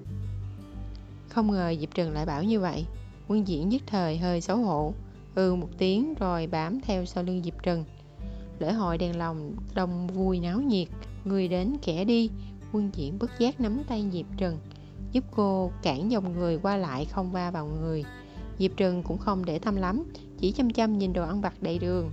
Không 1.28 1.50
ngờ 1.50 1.74
Diệp 1.80 1.94
Trần 1.94 2.12
lại 2.12 2.26
bảo 2.26 2.42
như 2.42 2.60
vậy. 2.60 2.86
Quân 3.28 3.48
diễn 3.48 3.68
nhất 3.68 3.82
thời 3.86 4.18
hơi 4.18 4.40
xấu 4.40 4.56
hổ. 4.56 4.92
Ừ 5.34 5.54
một 5.54 5.68
tiếng 5.78 6.14
rồi 6.14 6.46
bám 6.46 6.80
theo 6.80 7.04
sau 7.04 7.24
lưng 7.24 7.42
Diệp 7.44 7.62
Trần. 7.62 7.84
Lễ 8.58 8.72
hội 8.72 8.98
đèn 8.98 9.18
lồng 9.18 9.56
đông 9.74 10.06
vui 10.06 10.40
náo 10.40 10.60
nhiệt, 10.60 10.88
Người 11.24 11.48
đến 11.48 11.76
kẻ 11.82 12.04
đi. 12.04 12.30
Quân 12.72 12.90
diễn 12.94 13.18
bất 13.18 13.30
giác 13.38 13.60
nắm 13.60 13.82
tay 13.88 14.04
Diệp 14.12 14.26
Trần, 14.36 14.58
Giúp 15.12 15.24
cô 15.30 15.70
cản 15.82 16.10
dòng 16.10 16.38
người 16.38 16.58
qua 16.58 16.76
lại 16.76 17.04
không 17.04 17.32
va 17.32 17.50
vào 17.50 17.66
người. 17.66 18.04
Diệp 18.58 18.70
Trần 18.76 19.02
cũng 19.02 19.18
không 19.18 19.44
để 19.44 19.58
tâm 19.58 19.76
lắm, 19.76 20.12
Chỉ 20.38 20.52
chăm 20.52 20.70
chăm 20.70 20.98
nhìn 20.98 21.12
đồ 21.12 21.24
ăn 21.24 21.40
vặt 21.40 21.54
đầy 21.60 21.78
đường. 21.78 22.10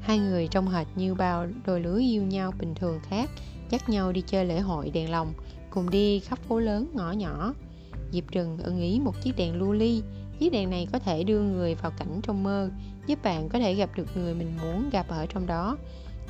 Hai 0.00 0.18
người 0.18 0.48
trông 0.48 0.68
hệt 0.68 0.86
như 0.96 1.14
bao 1.14 1.46
đôi 1.66 1.80
lứa 1.80 1.98
yêu 2.00 2.22
nhau 2.22 2.52
bình 2.58 2.74
thường 2.74 3.00
khác, 3.02 3.30
Dắt 3.70 3.88
nhau 3.88 4.12
đi 4.12 4.20
chơi 4.20 4.44
lễ 4.44 4.60
hội 4.60 4.90
đèn 4.90 5.10
lồng, 5.10 5.32
Cùng 5.70 5.90
đi 5.90 6.20
khắp 6.20 6.38
phố 6.38 6.60
lớn 6.60 6.90
ngõ 6.94 7.12
nhỏ. 7.12 7.54
Diệp 8.12 8.24
Trần 8.32 8.58
ưng 8.58 8.80
ý 8.80 9.00
một 9.00 9.22
chiếc 9.22 9.36
đèn 9.36 9.54
lưu 9.54 9.72
ly 9.72 10.02
Chiếc 10.42 10.52
đèn 10.52 10.70
này 10.70 10.88
có 10.92 10.98
thể 10.98 11.24
đưa 11.24 11.40
người 11.40 11.74
vào 11.74 11.92
cảnh 11.98 12.20
trong 12.22 12.42
mơ 12.42 12.70
Giúp 13.06 13.22
bạn 13.22 13.48
có 13.48 13.58
thể 13.58 13.74
gặp 13.74 13.90
được 13.96 14.16
người 14.16 14.34
mình 14.34 14.58
muốn 14.62 14.90
gặp 14.90 15.08
ở 15.08 15.26
trong 15.26 15.46
đó. 15.46 15.76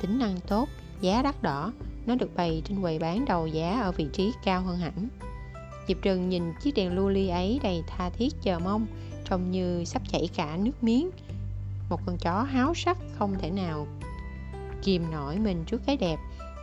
Tính 0.01 0.19
năng 0.19 0.39
tốt, 0.47 0.69
giá 1.01 1.21
đắt 1.21 1.41
đỏ 1.41 1.73
Nó 2.05 2.15
được 2.15 2.35
bày 2.35 2.61
trên 2.65 2.81
quầy 2.81 2.99
bán 2.99 3.25
đầu 3.25 3.47
giá 3.47 3.81
ở 3.81 3.91
vị 3.91 4.07
trí 4.13 4.31
cao 4.43 4.61
hơn 4.61 4.77
hẳn. 4.77 5.07
Diệp 5.87 5.97
Trần 6.01 6.29
nhìn 6.29 6.43
chiếc 6.61 6.75
đèn 6.75 6.95
lưu 6.95 7.09
ly 7.09 7.27
ấy 7.27 7.59
đầy 7.63 7.81
tha 7.87 8.09
thiết 8.09 8.33
chờ 8.41 8.59
mong 8.59 8.85
Trông 9.29 9.51
như 9.51 9.83
sắp 9.85 10.01
chảy 10.09 10.29
cả 10.35 10.57
nước 10.57 10.83
miếng. 10.83 11.09
Một 11.89 11.99
con 12.05 12.17
chó 12.17 12.43
háo 12.43 12.73
sắc 12.73 12.97
không 13.17 13.35
thể 13.39 13.51
nào 13.51 13.87
kìm 14.83 15.11
nổi 15.11 15.37
mình 15.37 15.63
trước 15.67 15.81
cái 15.85 15.97
đẹp 15.97 16.19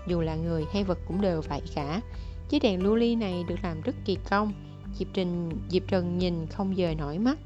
dù 0.06 0.20
là 0.20 0.34
người 0.34 0.64
hay 0.72 0.84
vật 0.84 0.98
cũng 1.08 1.20
đều 1.20 1.42
vậy 1.48 1.62
cả. 1.74 2.00
Chiếc 2.48 2.62
đèn 2.62 2.82
lưu 2.82 2.94
ly 2.94 3.14
này 3.14 3.44
được 3.48 3.56
làm 3.62 3.80
rất 3.80 3.94
kỳ 4.04 4.18
công 4.30 4.52
diệp 4.98 5.08
trình, 5.12 5.50
diệp 5.68 5.82
trần 5.88 6.18
nhìn 6.18 6.46
không 6.46 6.74
dời 6.76 6.94
nổi 6.94 7.18
mắt. 7.18 7.38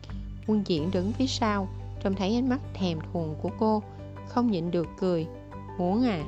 Quân 0.46 0.62
diễn 0.66 0.90
đứng 0.90 1.12
phía 1.12 1.26
sau, 1.26 1.68
trông 2.02 2.14
thấy 2.14 2.34
ánh 2.34 2.48
mắt 2.48 2.60
thèm 2.74 2.98
thuồng 3.12 3.34
của 3.42 3.50
cô, 3.58 3.82
không 4.28 4.50
nhịn 4.50 4.70
được 4.70 4.86
cười. 4.98 5.26
Muốn 5.78 6.04
à? 6.04 6.24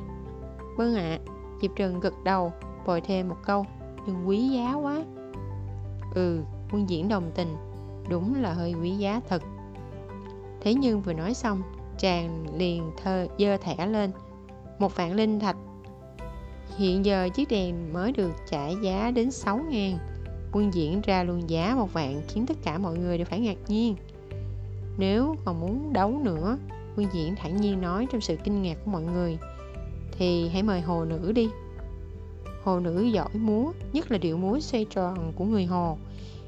Vâng 0.76 0.94
ạ. 0.94 1.18
À. 1.26 1.32
diệp 1.62 1.70
trần 1.76 2.00
gật 2.00 2.14
đầu, 2.24 2.52
bồi 2.86 3.00
thêm 3.00 3.28
một 3.28 3.36
câu. 3.44 3.66
Nhưng 4.06 4.28
quý 4.28 4.48
giá 4.48 4.74
quá. 4.74 5.04
Ừ 6.14 6.40
quân 6.72 6.88
diễn 6.88 7.08
đồng 7.08 7.30
tình. 7.34 7.56
Đúng 8.08 8.42
là 8.42 8.52
hơi 8.52 8.74
quý 8.82 8.90
giá 8.90 9.20
thật. 9.28 9.42
Thế 10.60 10.74
nhưng 10.74 11.00
vừa 11.00 11.12
nói 11.12 11.34
xong, 11.34 11.62
Chàng 11.98 12.46
liền 12.56 12.90
thơ, 13.02 13.26
dơ 13.38 13.56
thẻ 13.56 13.86
lên. 13.86 14.10
Một 14.78 14.96
vạn 14.96 15.12
linh 15.12 15.40
thạch. 15.40 15.56
Hiện 16.76 17.04
giờ 17.04 17.28
chiếc 17.34 17.48
đèn 17.48 17.92
mới 17.92 18.12
được 18.12 18.32
trả 18.50 18.68
giá 18.68 19.10
đến 19.10 19.30
6 19.30 19.60
ngàn. 19.70 19.98
Quân 20.56 20.74
diễn 20.74 21.00
ra 21.00 21.22
luôn 21.22 21.50
giá 21.50 21.74
một 21.76 21.92
vạn 21.92 22.22
Khiến 22.28 22.46
tất 22.46 22.56
cả 22.62 22.78
mọi 22.78 22.98
người 22.98 23.18
đều 23.18 23.24
phải 23.24 23.40
ngạc 23.40 23.58
nhiên 23.68 23.96
Nếu 24.98 25.36
còn 25.44 25.60
muốn 25.60 25.92
đấu 25.92 26.20
nữa 26.24 26.58
Quân 26.96 27.06
diễn 27.12 27.36
thản 27.36 27.56
nhiên 27.56 27.80
nói 27.80 28.06
trong 28.12 28.20
sự 28.20 28.36
kinh 28.44 28.62
ngạc 28.62 28.74
của 28.84 28.90
mọi 28.90 29.02
người 29.02 29.38
Thì 30.12 30.48
hãy 30.48 30.62
mời 30.62 30.80
hồ 30.80 31.04
nữ 31.04 31.32
đi 31.32 31.48
Hồ 32.62 32.80
nữ 32.80 33.02
giỏi 33.02 33.34
múa 33.34 33.72
Nhất 33.92 34.10
là 34.10 34.18
điệu 34.18 34.36
múa 34.36 34.60
xoay 34.60 34.84
tròn 34.84 35.32
của 35.36 35.44
người 35.44 35.64
hồ 35.64 35.98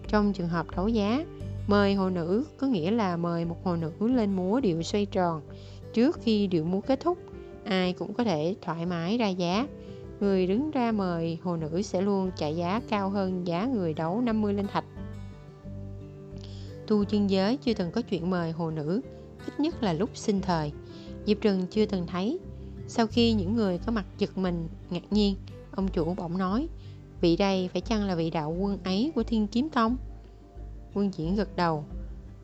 Trong 0.09 0.33
trường 0.33 0.49
hợp 0.49 0.67
đấu 0.77 0.89
giá 0.89 1.25
Mời 1.69 1.95
hồ 1.95 2.11
nữ 2.11 2.45
có 2.59 2.67
nghĩa 2.67 2.91
là 2.91 3.17
mời 3.17 3.45
một 3.45 3.65
hồ 3.65 3.77
nữ 3.77 3.93
lên 4.01 4.37
múa 4.37 4.61
điệu 4.61 4.83
xoay 4.83 5.07
tròn. 5.07 5.41
Trước 5.93 6.19
khi 6.23 6.47
điệu 6.47 6.65
múa 6.65 6.81
kết 6.81 7.01
thúc, 7.01 7.19
ai 7.65 7.93
cũng 7.93 8.15
có 8.15 8.25
thể 8.25 8.55
thoải 8.63 8.87
mái 8.87 9.19
ra 9.19 9.29
giá. 9.29 9.67
Người 10.21 10.47
đứng 10.47 10.71
ra 10.71 10.93
mời 10.93 11.39
hồ 11.43 11.57
nữ 11.57 11.83
sẽ 11.83 12.01
luôn 12.01 12.31
trả 12.37 12.49
giá 12.49 12.81
cao 12.89 13.11
hơn 13.11 13.47
giá 13.47 13.67
người 13.67 13.95
đấu 13.95 14.21
50 14.21 14.55
linh 14.55 14.67
thạch. 14.67 14.85
Tu 16.87 17.05
chân 17.05 17.31
giới 17.31 17.57
chưa 17.57 17.75
từng 17.75 17.91
có 17.91 18.03
chuyện 18.03 18.31
mời 18.31 18.53
hồ 18.53 18.71
nữ, 18.71 19.01
ít 19.47 19.61
nhất 19.61 19.83
là 19.83 19.93
lúc 19.93 20.11
sinh 20.15 20.41
thời. 20.41 20.73
Diệp 21.27 21.41
Trừng 21.41 21.67
chưa 21.71 21.87
từng 21.87 22.07
thấy. 22.07 22.39
Sau 22.89 23.07
khi 23.07 23.33
những 23.33 23.57
người 23.57 23.79
có 23.79 23.93
mặt 23.93 24.07
giật 24.19 24.39
mình, 24.39 24.69
ngạc 24.91 25.13
nhiên, 25.13 25.37
ông 25.71 25.89
chủ 25.89 26.15
bỗng 26.15 26.39
nói, 26.39 26.69
vị 27.21 27.37
đây 27.37 27.69
phải 27.73 27.81
chăng 27.81 28.05
là 28.05 28.15
vị 28.15 28.31
đạo 28.31 28.57
quân 28.59 28.79
ấy 28.85 29.13
của 29.15 29.23
Thiên 29.23 29.47
Kiếm 29.47 29.69
Tông? 29.69 29.97
Quân 30.95 31.11
diễn 31.17 31.37
gật 31.37 31.57
đầu 31.57 31.85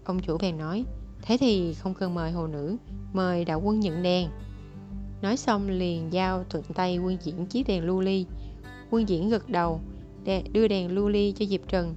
Ông 0.04 0.20
chủ 0.20 0.38
bèn 0.38 0.58
nói 0.58 0.84
Thế 1.22 1.36
thì 1.40 1.74
không 1.74 1.94
cần 1.94 2.14
mời 2.14 2.32
hồ 2.32 2.46
nữ 2.46 2.76
Mời 3.12 3.44
đạo 3.44 3.60
quân 3.64 3.80
nhận 3.80 4.02
đèn 4.02 4.28
Nói 5.22 5.36
xong 5.36 5.68
liền 5.68 6.12
giao 6.12 6.44
thuận 6.50 6.64
tay 6.74 6.98
quân 6.98 7.16
diễn 7.22 7.46
chiếc 7.46 7.66
đèn 7.66 7.84
lưu 7.84 8.00
ly. 8.00 8.26
Quân 8.90 9.08
diễn 9.08 9.28
gật 9.28 9.48
đầu 9.48 9.80
Đưa 10.52 10.68
đèn 10.68 10.94
lưu 10.94 11.08
ly 11.08 11.32
cho 11.36 11.46
Diệp 11.46 11.60
Trần. 11.68 11.94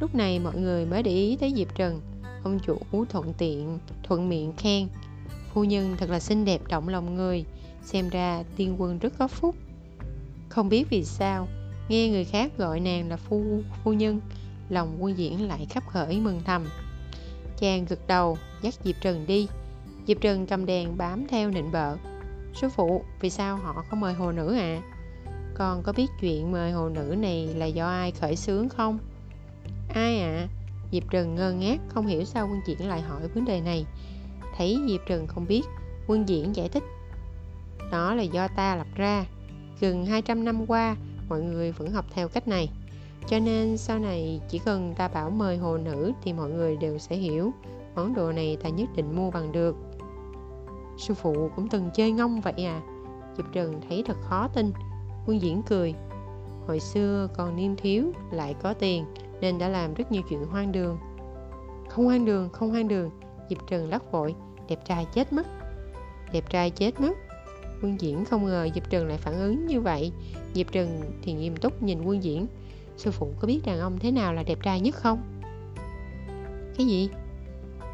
Lúc 0.00 0.14
này 0.14 0.38
mọi 0.38 0.56
người 0.56 0.86
mới 0.86 1.02
để 1.02 1.10
ý 1.10 1.36
tới 1.36 1.52
Diệp 1.56 1.74
Trần. 1.74 2.00
Ông 2.44 2.58
chủ 2.66 3.04
thuận 3.08 3.32
tiện, 3.38 3.78
Thuận 4.02 4.28
miệng 4.28 4.52
khen, 4.56 4.88
Phu 5.52 5.64
nhân 5.64 5.96
thật 5.98 6.10
là 6.10 6.20
xinh 6.20 6.44
đẹp, 6.44 6.60
động 6.68 6.88
lòng 6.88 7.14
người, 7.14 7.44
Xem 7.84 8.08
ra 8.08 8.42
tiên 8.56 8.76
quân 8.78 8.98
rất 8.98 9.12
có 9.18 9.28
phúc. 9.28 9.56
Không 10.48 10.68
biết 10.68 10.84
vì 10.90 11.04
sao, 11.04 11.48
nghe 11.88 12.08
người 12.08 12.24
khác 12.24 12.52
gọi 12.58 12.80
nàng 12.80 13.08
là 13.08 13.16
phu 13.16 13.62
phu 13.84 13.92
nhân, 13.92 14.20
lòng 14.68 14.96
quân 15.00 15.18
diễn 15.18 15.48
lại 15.48 15.66
khắp 15.70 15.88
khởi 15.88 16.20
mừng 16.20 16.40
thầm. 16.44 16.66
Chàng 17.58 17.84
gật 17.88 18.06
đầu, 18.06 18.38
dắt 18.62 18.74
diệp 18.84 18.94
trần 19.00 19.26
đi. 19.26 19.46
Diệp 20.06 20.20
trần 20.20 20.46
cầm 20.46 20.66
đèn 20.66 20.96
bám 20.96 21.26
theo 21.28 21.50
nịnh 21.50 21.72
bợ 21.72 21.96
sư 22.54 22.68
phụ, 22.68 23.04
vì 23.20 23.30
sao 23.30 23.56
họ 23.56 23.84
không 23.90 24.00
mời 24.00 24.14
hồ 24.14 24.32
nữ 24.32 24.56
à 24.56 24.82
con 25.54 25.82
có 25.82 25.92
biết 25.92 26.06
chuyện 26.20 26.52
mời 26.52 26.72
hồ 26.72 26.88
nữ 26.88 27.16
này 27.18 27.46
là 27.54 27.66
do 27.66 27.88
ai 27.88 28.12
khởi 28.12 28.36
xướng 28.36 28.68
không? 28.68 28.98
Ai 29.94 30.20
ạ? 30.20 30.36
À? 30.36 30.48
diệp 30.92 31.02
trần 31.10 31.34
ngơ 31.34 31.52
ngác, 31.52 31.80
không 31.88 32.06
hiểu 32.06 32.24
sao 32.24 32.48
quân 32.50 32.60
diễn 32.66 32.88
lại 32.88 33.00
hỏi 33.00 33.28
vấn 33.34 33.44
đề 33.44 33.60
này. 33.60 33.86
Thấy 34.56 34.78
diệp 34.88 35.00
trần 35.06 35.26
không 35.26 35.46
biết, 35.48 35.62
quân 36.06 36.28
diễn 36.28 36.56
giải 36.56 36.68
thích. 36.68 36.82
Đó 37.92 38.14
là 38.14 38.22
do 38.22 38.48
ta 38.48 38.76
lập 38.76 38.86
ra. 38.96 39.24
Gần 39.80 40.06
200 40.06 40.44
năm 40.44 40.66
qua, 40.66 40.96
mọi 41.28 41.42
người 41.42 41.72
vẫn 41.72 41.90
học 41.90 42.04
theo 42.14 42.28
cách 42.28 42.48
này. 42.48 42.70
Cho 43.28 43.38
nên 43.38 43.76
sau 43.76 43.98
này 43.98 44.40
chỉ 44.48 44.58
cần 44.58 44.94
ta 44.94 45.08
bảo 45.08 45.30
mời 45.30 45.56
hồ 45.56 45.76
nữ 45.76 46.12
thì 46.22 46.32
mọi 46.32 46.50
người 46.50 46.76
đều 46.76 46.98
sẽ 46.98 47.16
hiểu. 47.16 47.52
Món 47.94 48.14
đồ 48.14 48.32
này 48.32 48.56
ta 48.62 48.68
nhất 48.68 48.88
định 48.96 49.16
mua 49.16 49.30
bằng 49.30 49.52
được 49.52 49.76
sư 51.02 51.14
phụ 51.14 51.50
cũng 51.56 51.68
từng 51.68 51.90
chơi 51.94 52.12
ngông 52.12 52.40
vậy 52.40 52.64
à. 52.64 52.80
Diệp 53.36 53.46
trần 53.52 53.80
thấy 53.88 54.02
thật 54.06 54.16
khó 54.22 54.48
tin. 54.48 54.72
Quân 55.26 55.42
diễn 55.42 55.62
cười. 55.62 55.94
Hồi 56.66 56.80
xưa 56.80 57.28
còn 57.36 57.56
niên 57.56 57.76
thiếu, 57.76 58.12
lại 58.32 58.54
có 58.62 58.74
tiền, 58.74 59.04
nên 59.40 59.58
đã 59.58 59.68
làm 59.68 59.94
rất 59.94 60.12
nhiều 60.12 60.22
chuyện 60.28 60.44
hoang 60.44 60.72
đường. 60.72 60.98
Không 61.88 62.04
hoang 62.04 62.24
đường, 62.24 62.48
không 62.52 62.70
hoang 62.70 62.88
đường, 62.88 63.10
diệp 63.50 63.58
trần 63.68 63.90
lắc 63.90 64.12
vội. 64.12 64.34
Đẹp 64.68 64.84
trai 64.84 65.06
chết 65.14 65.32
mất. 65.32 65.46
Đẹp 66.32 66.50
trai 66.50 66.70
chết 66.70 67.00
mất. 67.00 67.12
Quân 67.82 68.00
diễn 68.00 68.24
không 68.24 68.46
ngờ 68.46 68.68
diệp 68.74 68.90
trần 68.90 69.08
lại 69.08 69.18
phản 69.18 69.40
ứng 69.40 69.66
như 69.66 69.80
vậy. 69.80 70.12
Diệp 70.54 70.72
trần 70.72 71.00
thì 71.22 71.32
nghiêm 71.32 71.56
túc 71.56 71.82
nhìn 71.82 72.02
quân 72.04 72.22
diễn. 72.22 72.46
Sư 72.96 73.10
phụ 73.10 73.32
có 73.40 73.46
biết 73.46 73.60
đàn 73.64 73.80
ông 73.80 73.98
thế 73.98 74.10
nào 74.10 74.34
là 74.34 74.42
đẹp 74.42 74.58
trai 74.62 74.80
nhất 74.80 74.94
không? 74.94 75.22
Cái 76.76 76.86
gì? 76.86 77.10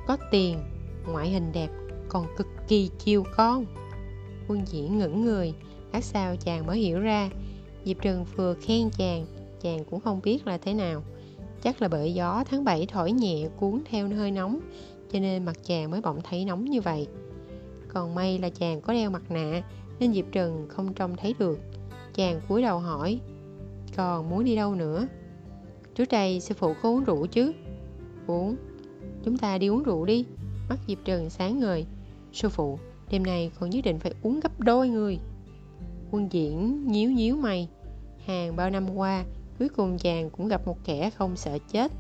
Có 0.07 0.17
tiền, 0.31 0.59
ngoại 1.07 1.29
hình 1.29 1.53
đẹp 1.53 1.69
còn 2.09 2.27
cực 2.37 2.47
kỳ 2.69 2.91
chiều 2.99 3.25
con. 3.37 3.67
Quân 4.49 4.63
diễn 4.67 4.99
ngẩn 4.99 5.25
người 5.25 5.55
lát 5.93 6.05
sau 6.05 6.37
chàng 6.37 6.67
mới 6.67 6.79
hiểu 6.79 7.01
ra. 7.01 7.31
Diệp 7.85 7.97
trần 8.03 8.25
vừa 8.37 8.55
khen 8.55 8.91
chàng 8.91 9.27
chàng 9.61 9.85
cũng 9.85 10.01
không 10.01 10.21
biết 10.25 10.47
là 10.47 10.59
thế 10.59 10.75
nào. 10.75 11.03
Chắc 11.63 11.83
là 11.83 11.89
bởi 11.89 12.15
gió 12.15 12.45
tháng 12.51 12.65
7 12.65 12.87
thổi 12.87 13.13
nhẹ, 13.13 13.49
cuốn 13.57 13.83
theo 13.91 14.09
hơi 14.09 14.31
nóng, 14.31 14.61
cho 15.13 15.21
nên 15.21 15.45
mặt 15.45 15.57
chàng 15.65 15.91
mới 15.91 16.01
bỗng 16.01 16.21
thấy 16.31 16.45
nóng 16.45 16.65
như 16.65 16.81
vậy. 16.81 17.07
Còn 17.89 18.15
may 18.15 18.39
là 18.39 18.49
chàng 18.49 18.81
có 18.81 18.93
đeo 18.93 19.11
mặt 19.11 19.31
nạ, 19.31 19.63
nên 19.99 20.15
diệp 20.15 20.25
trần 20.33 20.67
không 20.69 20.95
trông 20.95 21.17
thấy 21.17 21.35
được. 21.39 21.59
Chàng 22.15 22.41
cúi 22.49 22.63
đầu 22.63 22.79
hỏi, 22.79 23.21
còn 23.97 24.31
muốn 24.31 24.45
đi 24.45 24.57
đâu 24.57 24.75
nữa? 24.75 25.07
Trước 25.95 26.09
đây 26.11 26.41
sư 26.41 26.55
phụ 26.59 26.75
có 26.83 26.89
uống 26.89 27.05
rượu 27.05 27.27
chứ? 27.27 27.53
Uống. 28.27 28.57
Chúng 29.25 29.39
ta 29.39 29.59
đi 29.59 29.67
uống 29.67 29.83
rượu 29.83 30.05
đi. 30.05 30.25
Mắt 30.69 30.79
diệp 30.89 30.99
trần 31.05 31.31
sáng 31.31 31.61
ngời 31.61 31.87
sư 32.39 32.49
phụ, 32.49 32.79
đêm 33.11 33.23
nay 33.23 33.51
còn 33.61 33.71
nhất 33.71 33.85
định 33.85 33.99
phải 33.99 34.13
uống 34.23 34.41
gấp 34.41 34.61
đôi 34.61 34.89
người. 34.89 35.19
Quân 36.11 36.29
diễn 36.33 36.85
nhíu 36.87 37.11
nhíu 37.11 37.37
mày. 37.37 37.69
Hàng 38.27 38.57
bao 38.57 38.71
năm 38.71 38.95
qua, 38.95 39.25
cuối 39.59 39.69
cùng 39.69 39.99
chàng 39.99 40.31
cũng 40.31 40.49
gặp 40.49 40.67
một 40.67 40.79
kẻ 40.85 41.11
không 41.11 41.37
sợ 41.37 41.59
chết. 41.73 41.93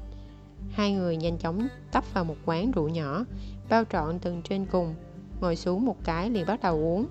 Hai 0.71 0.93
người 0.93 1.17
nhanh 1.17 1.39
chóng 1.39 1.69
tấp 1.93 2.05
vào 2.15 2.25
một 2.25 2.35
quán 2.45 2.71
rượu 2.71 2.89
nhỏ, 2.89 3.25
bao 3.69 3.85
trọn 3.93 4.19
từng 4.19 4.43
trên 4.43 4.67
cùng, 4.67 4.95
ngồi 5.41 5.57
xuống 5.57 5.87
một 5.87 5.97
cái 6.05 6.31
liền 6.31 6.47
bắt 6.47 6.61
đầu 6.63 6.77
uống. 6.77 7.07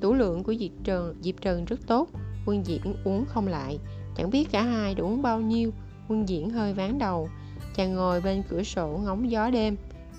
Tủ 0.00 0.14
lượng 0.14 0.42
của 0.42 0.54
diệp 0.54 0.70
trần 0.84 1.14
diệp 1.22 1.34
trần 1.40 1.64
rất 1.64 1.80
tốt, 1.86 2.08
quân 2.46 2.66
diễn 2.66 2.94
uống 3.04 3.24
không 3.24 3.46
lại. 3.46 3.78
Chẳng 4.16 4.30
biết 4.30 4.48
cả 4.50 4.62
hai 4.62 4.94
đã 4.94 5.04
uống 5.04 5.22
bao 5.22 5.40
nhiêu, 5.40 5.70
quân 6.08 6.28
diễn 6.28 6.50
hơi 6.50 6.74
ván 6.74 6.98
đầu. 6.98 7.28
Chàng 7.74 7.94
ngồi 7.94 8.20
bên 8.20 8.42
cửa 8.48 8.62
sổ 8.62 9.00
ngóng 9.04 9.30
gió 9.30 9.50
đêm, 9.50 9.76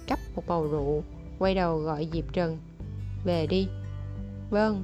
cắp 0.07 0.19
một 0.35 0.43
bầu 0.47 0.67
rượu 0.67 1.03
quay 1.39 1.55
đầu 1.55 1.77
gọi 1.77 2.07
diệp 2.13 2.33
trần 2.33 2.57
về 3.23 3.47
đi. 3.47 3.67
Vâng. 4.49 4.83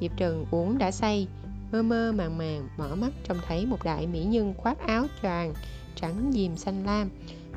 Diệp 0.00 0.10
trần 0.16 0.46
uống 0.50 0.78
đã 0.78 0.90
say, 0.90 1.28
mơ 1.72 1.82
mơ 1.82 2.12
màng 2.16 2.38
màng 2.38 2.68
mở 2.78 2.94
mắt 2.94 3.12
trông 3.28 3.38
thấy 3.46 3.66
một 3.66 3.84
đại 3.84 4.06
mỹ 4.06 4.24
nhân 4.24 4.54
khoác 4.56 4.86
áo 4.86 5.06
choàng 5.22 5.54
trắng 5.94 6.30
diềm 6.32 6.56
xanh 6.56 6.84
lam, 6.84 7.10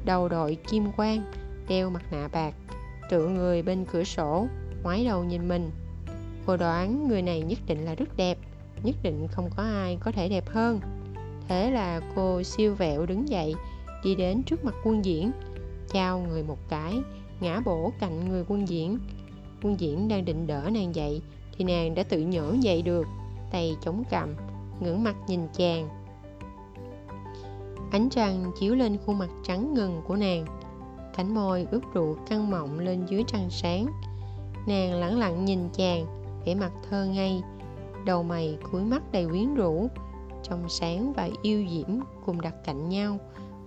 đầu 0.06 0.28
đội 0.28 0.58
kim 0.70 0.92
quang, 0.92 1.32
đeo 1.68 1.90
mặt 1.90 2.04
nạ 2.12 2.30
bạc, 2.32 2.54
tựa 3.10 3.28
người 3.28 3.62
bên 3.62 3.86
cửa 3.86 4.04
sổ, 4.04 4.48
ngoái 4.84 5.06
đầu 5.06 5.24
nhìn 5.24 5.48
mình. 5.48 5.72
Cô 6.46 6.58
đoán 6.58 7.08
người 7.08 7.22
này 7.22 7.42
nhất 7.42 7.60
định 7.68 7.86
là 7.86 7.96
rất 7.96 8.18
đẹp, 8.18 8.38
nhất 8.84 8.96
định 9.04 9.28
không 9.32 9.50
có 9.58 9.64
ai 9.64 9.98
có 10.00 10.12
thể 10.12 10.30
đẹp 10.30 10.50
hơn. 10.50 10.80
Thế 11.48 11.72
là 11.72 12.02
cô 12.16 12.44
siêu 12.44 12.76
vẹo 12.76 13.06
đứng 13.06 13.30
dậy, 13.30 13.56
đi 14.04 14.16
đến 14.16 14.44
trước 14.44 14.66
mặt 14.66 14.76
quân 14.84 15.06
diễn, 15.06 15.32
chào 15.90 16.20
người 16.20 16.44
một 16.44 16.58
cái 16.70 16.94
ngã 17.40 17.60
bổ 17.66 17.92
cạnh 18.00 18.30
người 18.30 18.44
quân 18.48 18.68
diễn. 18.68 19.00
Quân 19.64 19.80
diễn 19.80 20.08
đang 20.08 20.26
định 20.26 20.48
đỡ 20.48 20.70
nàng 20.74 20.96
dậy, 20.96 21.22
thì 21.58 21.66
nàng 21.66 21.96
đã 21.96 22.04
tự 22.04 22.22
nhổ 22.22 22.52
dậy 22.52 22.82
được, 22.82 23.08
tay 23.52 23.76
chống 23.82 24.04
cằm 24.10 24.36
ngẩng 24.80 25.04
mặt 25.04 25.16
nhìn 25.28 25.42
chàng. 25.54 25.90
Ánh 27.92 28.10
trăng 28.10 28.52
chiếu 28.60 28.76
lên 28.76 28.98
khuôn 29.06 29.18
mặt 29.18 29.30
trắng 29.44 29.74
ngần 29.74 30.02
của 30.08 30.16
nàng. 30.16 30.46
Cánh 31.16 31.36
môi 31.36 31.68
ướt 31.72 31.82
rượu 31.94 32.18
căng 32.30 32.52
mọng 32.52 32.80
lên 32.80 33.06
dưới 33.06 33.24
trăng 33.28 33.50
sáng. 33.50 33.88
Nàng 34.68 34.94
lẳng 34.94 35.20
lặng 35.20 35.46
nhìn 35.46 35.70
chàng, 35.74 36.06
vẻ 36.46 36.56
mặt 36.56 36.72
thơ 36.90 37.06
ngây, 37.06 37.42
đầu 38.06 38.24
mày 38.24 38.58
cuối 38.72 38.84
mắt 38.84 39.12
đầy 39.12 39.26
quyến 39.26 39.56
rũ. 39.56 39.88
Trong 40.44 40.70
sáng 40.70 41.14
và 41.14 41.30
yêu 41.42 41.66
diễm 41.72 42.00
cùng 42.26 42.42
đặt 42.42 42.56
cạnh 42.66 42.90
nhau, 42.90 43.18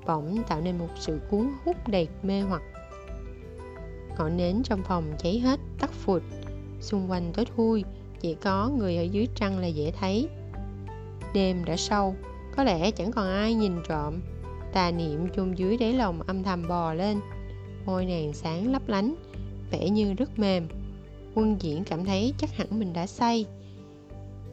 bỗng 0.06 0.38
tạo 0.48 0.60
nên 0.60 0.78
một 0.78 0.88
sự 0.96 1.20
cuốn 1.30 1.50
hút 1.64 1.76
đầy 1.88 2.08
mê 2.22 2.40
hoặc 2.40 2.62
ngọn 4.20 4.36
nến 4.36 4.62
trong 4.62 4.82
phòng 4.82 5.04
cháy 5.18 5.38
hết 5.38 5.60
tắt 5.78 5.90
phụt. 5.92 6.22
Xung 6.80 7.10
quanh 7.10 7.32
tối 7.34 7.46
thui, 7.56 7.84
chỉ 8.20 8.34
có 8.34 8.68
người 8.78 8.96
ở 8.96 9.02
dưới 9.02 9.28
trăng 9.34 9.58
là 9.58 9.66
dễ 9.66 9.90
thấy. 9.90 10.28
Đêm 11.34 11.64
đã 11.64 11.76
sâu 11.76 12.14
có 12.56 12.64
lẽ 12.64 12.90
chẳng 12.90 13.12
còn 13.12 13.28
ai 13.28 13.54
nhìn 13.54 13.72
trộm. 13.88 14.20
Tà 14.72 14.90
niệm 14.90 15.28
chôn 15.36 15.54
dưới 15.54 15.76
đáy 15.76 15.92
lòng 15.92 16.22
âm 16.22 16.42
thầm 16.42 16.68
bò 16.68 16.94
lên. 16.94 17.20
Môi 17.86 18.06
nàng 18.06 18.32
sáng 18.32 18.72
lấp 18.72 18.88
lánh, 18.88 19.14
vẻ 19.70 19.90
như 19.90 20.14
rất 20.14 20.38
mềm. 20.38 20.68
Quân 21.34 21.56
diễn 21.60 21.84
cảm 21.84 22.04
thấy 22.04 22.34
chắc 22.38 22.50
hẳn 22.56 22.78
mình 22.78 22.92
đã 22.92 23.06
say. 23.06 23.46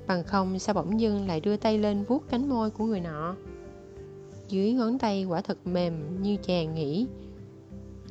Bằng 0.07 0.23
không, 0.23 0.59
sao 0.59 0.75
bỗng 0.75 0.99
dưng 0.99 1.27
lại 1.27 1.41
đưa 1.41 1.57
tay 1.57 1.77
lên 1.77 2.03
vuốt 2.03 2.23
cánh 2.29 2.49
môi 2.49 2.69
của 2.69 2.85
người 2.85 2.99
nọ? 2.99 3.35
Dưới 4.49 4.71
ngón 4.71 4.99
tay 4.99 5.25
quả 5.25 5.41
thật 5.41 5.57
mềm 5.67 6.21
như 6.21 6.35
chàng 6.35 6.75
nghĩ 6.75 7.07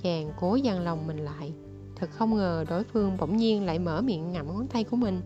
chàng 0.03 0.33
cố 0.41 0.57
dằn 0.57 0.81
lòng 0.81 1.07
mình 1.07 1.19
lại. 1.19 1.53
Thật 1.97 2.11
không 2.11 2.37
ngờ 2.37 2.65
đối 2.69 2.85
phương 2.85 3.17
bỗng 3.21 3.37
nhiên 3.37 3.67
lại 3.67 3.79
mở 3.79 4.03
miệng 4.03 4.33
ngậm 4.33 4.47
ngón 4.47 4.67
tay 4.67 4.85
của 4.85 4.97
mình. 4.97 5.21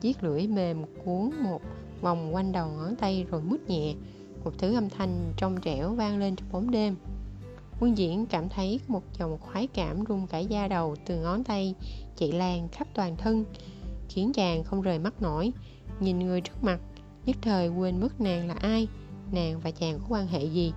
Chiếc 0.00 0.22
lưỡi 0.22 0.46
mềm 0.46 0.82
cuốn 1.04 1.30
một 1.42 1.60
vòng 2.00 2.34
quanh 2.34 2.52
đầu 2.52 2.68
ngón 2.68 2.96
tay 2.96 3.26
rồi 3.30 3.42
mút 3.42 3.60
nhẹ. 3.68 3.94
Một 4.44 4.52
thứ 4.58 4.74
âm 4.74 4.90
thanh 4.90 5.32
trong 5.36 5.60
trẻo 5.60 5.94
vang 5.94 6.18
lên 6.18 6.36
trong 6.36 6.48
bóng 6.52 6.70
đêm. 6.70 6.96
Quân 7.80 7.98
diễn 7.98 8.26
cảm 8.26 8.48
thấy 8.48 8.80
một 8.88 9.02
dòng 9.18 9.38
khoái 9.38 9.66
cảm 9.66 10.04
rung 10.08 10.26
cả 10.26 10.38
da 10.38 10.68
đầu 10.68 10.96
từ 11.06 11.20
ngón 11.20 11.44
tay 11.44 11.74
chạy 12.16 12.32
lan 12.32 12.68
khắp 12.68 12.88
toàn 12.94 13.16
thân, 13.16 13.44
khiến 14.08 14.32
chàng 14.32 14.64
không 14.64 14.82
rời 14.82 14.98
mắt 14.98 15.22
nổi. 15.22 15.52
Nhìn 16.00 16.18
người 16.18 16.40
trước 16.40 16.62
mặt, 16.64 16.80
nhất 17.26 17.36
thời 17.42 17.68
quên 17.68 18.00
mất 18.00 18.20
nàng 18.20 18.48
là 18.48 18.54
ai, 18.54 18.88
nàng 19.32 19.60
và 19.60 19.70
chàng 19.70 19.98
có 19.98 20.04
quan 20.08 20.26
hệ 20.26 20.44
gì. 20.44 20.72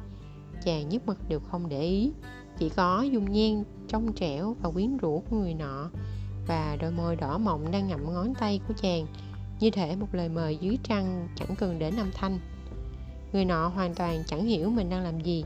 Chàng 0.65 0.89
nhất 0.89 1.01
mực 1.05 1.29
đều 1.29 1.39
không 1.39 1.69
để 1.69 1.81
ý 1.81 2.11
chỉ 2.59 2.69
có 2.69 3.01
dung 3.01 3.31
nhan, 3.31 3.63
trong 3.87 4.13
trẻo 4.13 4.55
và 4.61 4.69
quyến 4.69 4.97
rũ 4.97 5.23
của 5.29 5.37
người 5.37 5.53
nọ, 5.53 5.89
và 6.47 6.77
đôi 6.81 6.91
môi 6.91 7.15
đỏ 7.15 7.37
mọng 7.37 7.71
đang 7.71 7.87
ngậm 7.87 8.13
ngón 8.13 8.33
tay 8.39 8.59
của 8.67 8.73
chàng, 8.81 9.07
như 9.59 9.69
thể 9.69 9.95
một 9.95 10.07
lời 10.11 10.29
mời 10.29 10.57
dưới 10.57 10.77
trăng 10.83 11.27
chẳng 11.35 11.55
cần 11.59 11.79
đến 11.79 11.95
âm 11.95 12.11
thanh. 12.13 12.39
Người 13.33 13.45
nọ 13.45 13.67
hoàn 13.67 13.95
toàn 13.95 14.23
chẳng 14.27 14.45
hiểu 14.45 14.69
mình 14.69 14.89
đang 14.89 15.03
làm 15.03 15.21
gì, 15.21 15.43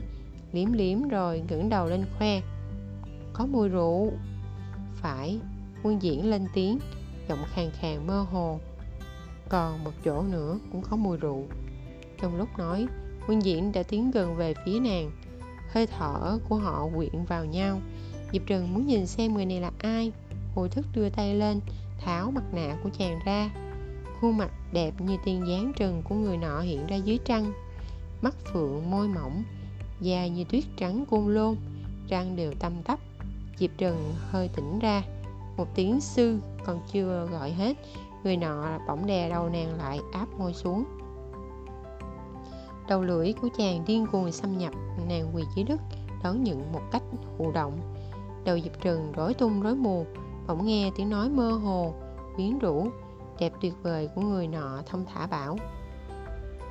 liếm 0.52 0.72
liếm 0.72 1.08
rồi 1.08 1.42
ngẩng 1.48 1.68
đầu 1.68 1.86
lên 1.86 2.04
khoe. 2.18 2.40
Có 3.32 3.46
mùi 3.46 3.68
rượu. 3.68 4.12
Phải. 4.94 5.38
Quân 5.82 6.02
diễn 6.02 6.30
lên 6.30 6.46
tiếng, 6.54 6.78
giọng 7.28 7.44
khàn 7.46 7.70
khàn 7.70 8.06
mơ 8.06 8.26
hồ. 8.32 8.60
Còn 9.48 9.84
một 9.84 9.90
chỗ 10.04 10.22
nữa 10.22 10.58
cũng 10.72 10.82
có 10.82 10.96
mùi 10.96 11.16
rượu. 11.16 11.44
Trong 12.20 12.36
lúc 12.36 12.48
nói, 12.58 12.86
quân 13.28 13.42
diễn 13.42 13.72
đã 13.72 13.82
tiến 13.82 14.10
gần 14.10 14.36
về 14.36 14.54
phía 14.64 14.80
nàng 14.80 15.10
hơi 15.74 15.86
thở 15.86 16.38
của 16.48 16.56
họ 16.56 16.88
quyện 16.96 17.24
vào 17.28 17.44
nhau. 17.44 17.80
Diệp 18.32 18.42
Trừng 18.46 18.74
muốn 18.74 18.86
nhìn 18.86 19.06
xem 19.06 19.34
người 19.34 19.46
này 19.46 19.60
là 19.60 19.70
ai. 19.78 20.12
Hồi 20.54 20.68
thức 20.68 20.86
đưa 20.94 21.08
tay 21.08 21.34
lên, 21.34 21.60
tháo 22.00 22.30
mặt 22.30 22.44
nạ 22.52 22.76
của 22.82 22.90
chàng 22.98 23.18
ra. 23.24 23.50
Khuôn 24.20 24.36
mặt 24.36 24.50
đẹp 24.72 25.00
như 25.00 25.16
tiên 25.24 25.44
dáng 25.48 25.72
trần 25.76 26.02
của 26.08 26.14
người 26.14 26.36
nọ 26.36 26.60
hiện 26.60 26.86
ra 26.86 26.96
dưới 26.96 27.18
trăng. 27.24 27.52
Mắt 28.22 28.34
phượng 28.52 28.90
môi 28.90 29.08
mỏng, 29.08 29.42
da 30.00 30.26
như 30.26 30.44
tuyết 30.44 30.64
trắng 30.76 31.04
côn 31.10 31.34
lôn, 31.34 31.56
răng 32.08 32.36
đều 32.36 32.54
tăm 32.54 32.82
tắp. 32.82 32.98
Diệp 33.58 33.70
Trừng 33.78 34.14
hơi 34.30 34.48
tỉnh 34.56 34.78
ra. 34.78 35.02
Một 35.56 35.66
tiếng 35.74 36.00
sư 36.00 36.38
còn 36.64 36.80
chưa 36.92 37.28
gọi 37.30 37.50
hết, 37.50 37.76
người 38.24 38.36
nọ 38.36 38.78
bỗng 38.88 39.06
đè 39.06 39.28
đầu 39.28 39.48
nàng 39.48 39.74
lại 39.74 40.00
áp 40.12 40.26
môi 40.38 40.54
xuống 40.54 40.84
đầu 42.88 43.02
lưỡi 43.02 43.32
của 43.32 43.48
chàng 43.58 43.84
điên 43.86 44.06
cuồng 44.12 44.32
xâm 44.32 44.58
nhập, 44.58 44.72
nàng 45.08 45.30
quỳ 45.34 45.42
dưới 45.56 45.64
đất, 45.64 45.80
đón 46.22 46.44
nhận 46.44 46.72
một 46.72 46.82
cách 46.92 47.02
thụ 47.38 47.52
động. 47.52 47.78
Đầu 48.44 48.56
dịp 48.56 48.72
trừng 48.80 49.12
rối 49.12 49.34
tung 49.34 49.62
rối 49.62 49.74
mù, 49.74 50.06
bỗng 50.46 50.66
nghe 50.66 50.90
tiếng 50.96 51.10
nói 51.10 51.28
mơ 51.28 51.50
hồ, 51.50 51.94
quyến 52.36 52.58
rũ, 52.58 52.88
đẹp 53.40 53.52
tuyệt 53.60 53.74
vời 53.82 54.08
của 54.14 54.20
người 54.20 54.46
nọ 54.46 54.82
thông 54.86 55.04
thả 55.06 55.26
bảo, 55.26 55.56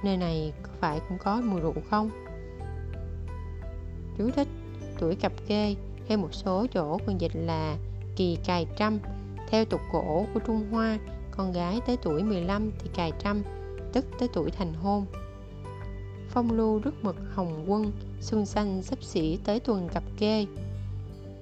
nơi 0.04 0.18
này 0.18 0.54
có 0.64 0.70
phải 0.80 1.00
cũng 1.10 1.18
có 1.18 1.42
mùi 1.42 1.62
rượu 1.62 1.74
không? 1.90 2.10
Chú 4.18 4.30
thích, 4.36 4.48
tuổi 5.00 5.16
cặp 5.16 5.32
kê, 5.48 5.76
hay 6.08 6.18
một 6.18 6.34
số 6.34 6.68
chỗ 6.74 6.98
còn 7.08 7.22
dịch 7.22 7.36
là 7.36 7.78
kỳ 8.16 8.38
cài 8.46 8.68
trăm 8.78 9.00
theo 9.50 9.66
tục 9.66 9.82
cổ 9.92 10.26
của 10.34 10.40
Trung 10.40 10.68
Hoa, 10.72 10.98
con 11.32 11.52
gái 11.52 11.82
tới 11.88 11.98
tuổi 11.98 12.24
15 12.24 12.72
thì 12.80 12.90
cài 12.94 13.12
trăm 13.20 13.44
tức 13.94 14.06
tới 14.20 14.30
tuổi 14.34 14.52
thành 14.52 14.74
hôn 14.74 15.06
phong 16.34 16.52
lưu 16.52 16.80
rước 16.80 17.04
mực 17.04 17.16
hồng 17.34 17.64
quân 17.68 17.92
xuân 18.22 18.46
xanh 18.46 18.84
sắp 18.84 19.04
xỉ 19.04 19.38
tới 19.44 19.60
tuần 19.60 19.90
cặp 19.94 20.04
kê 20.18 20.46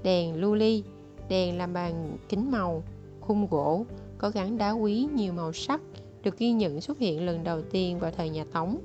đèn 0.04 0.36
lưu 0.36 0.56
ly 0.56 0.84
đèn 1.30 1.58
làm 1.58 1.74
bằng 1.74 2.18
kính 2.30 2.52
màu 2.52 2.84
khung 3.22 3.48
gỗ 3.48 3.86
có 4.18 4.30
gắn 4.30 4.58
đá 4.58 4.72
quý 4.72 5.08
nhiều 5.16 5.34
màu 5.34 5.54
sắc 5.54 5.82
được 6.24 6.38
ghi 6.38 6.52
nhận 6.52 6.82
xuất 6.82 7.00
hiện 7.00 7.26
lần 7.26 7.44
đầu 7.44 7.62
tiên 7.62 8.00
vào 8.00 8.12
thời 8.12 8.30
nhà 8.30 8.46
Tống. 8.54 8.78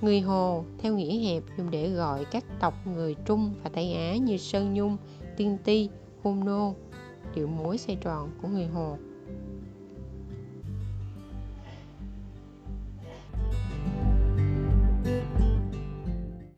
Người 0.00 0.20
Hồ, 0.20 0.64
theo 0.78 0.96
nghĩa 0.96 1.18
hẹp, 1.18 1.42
dùng 1.58 1.70
để 1.70 1.90
gọi 1.90 2.24
các 2.24 2.44
tộc 2.60 2.74
người 2.86 3.16
Trung 3.24 3.52
và 3.62 3.70
Tây 3.70 3.92
Á 3.92 4.16
như 4.16 4.36
Sơn 4.36 4.74
Nhung, 4.74 4.96
Tiên 5.36 5.58
Ti, 5.64 5.88
Hung 6.22 6.44
Nô, 6.44 6.74
điệu 7.34 7.46
múa 7.46 7.76
xoay 7.76 7.96
tròn 7.96 8.30
của 8.42 8.48
người 8.48 8.66
Hồ. 8.66 8.96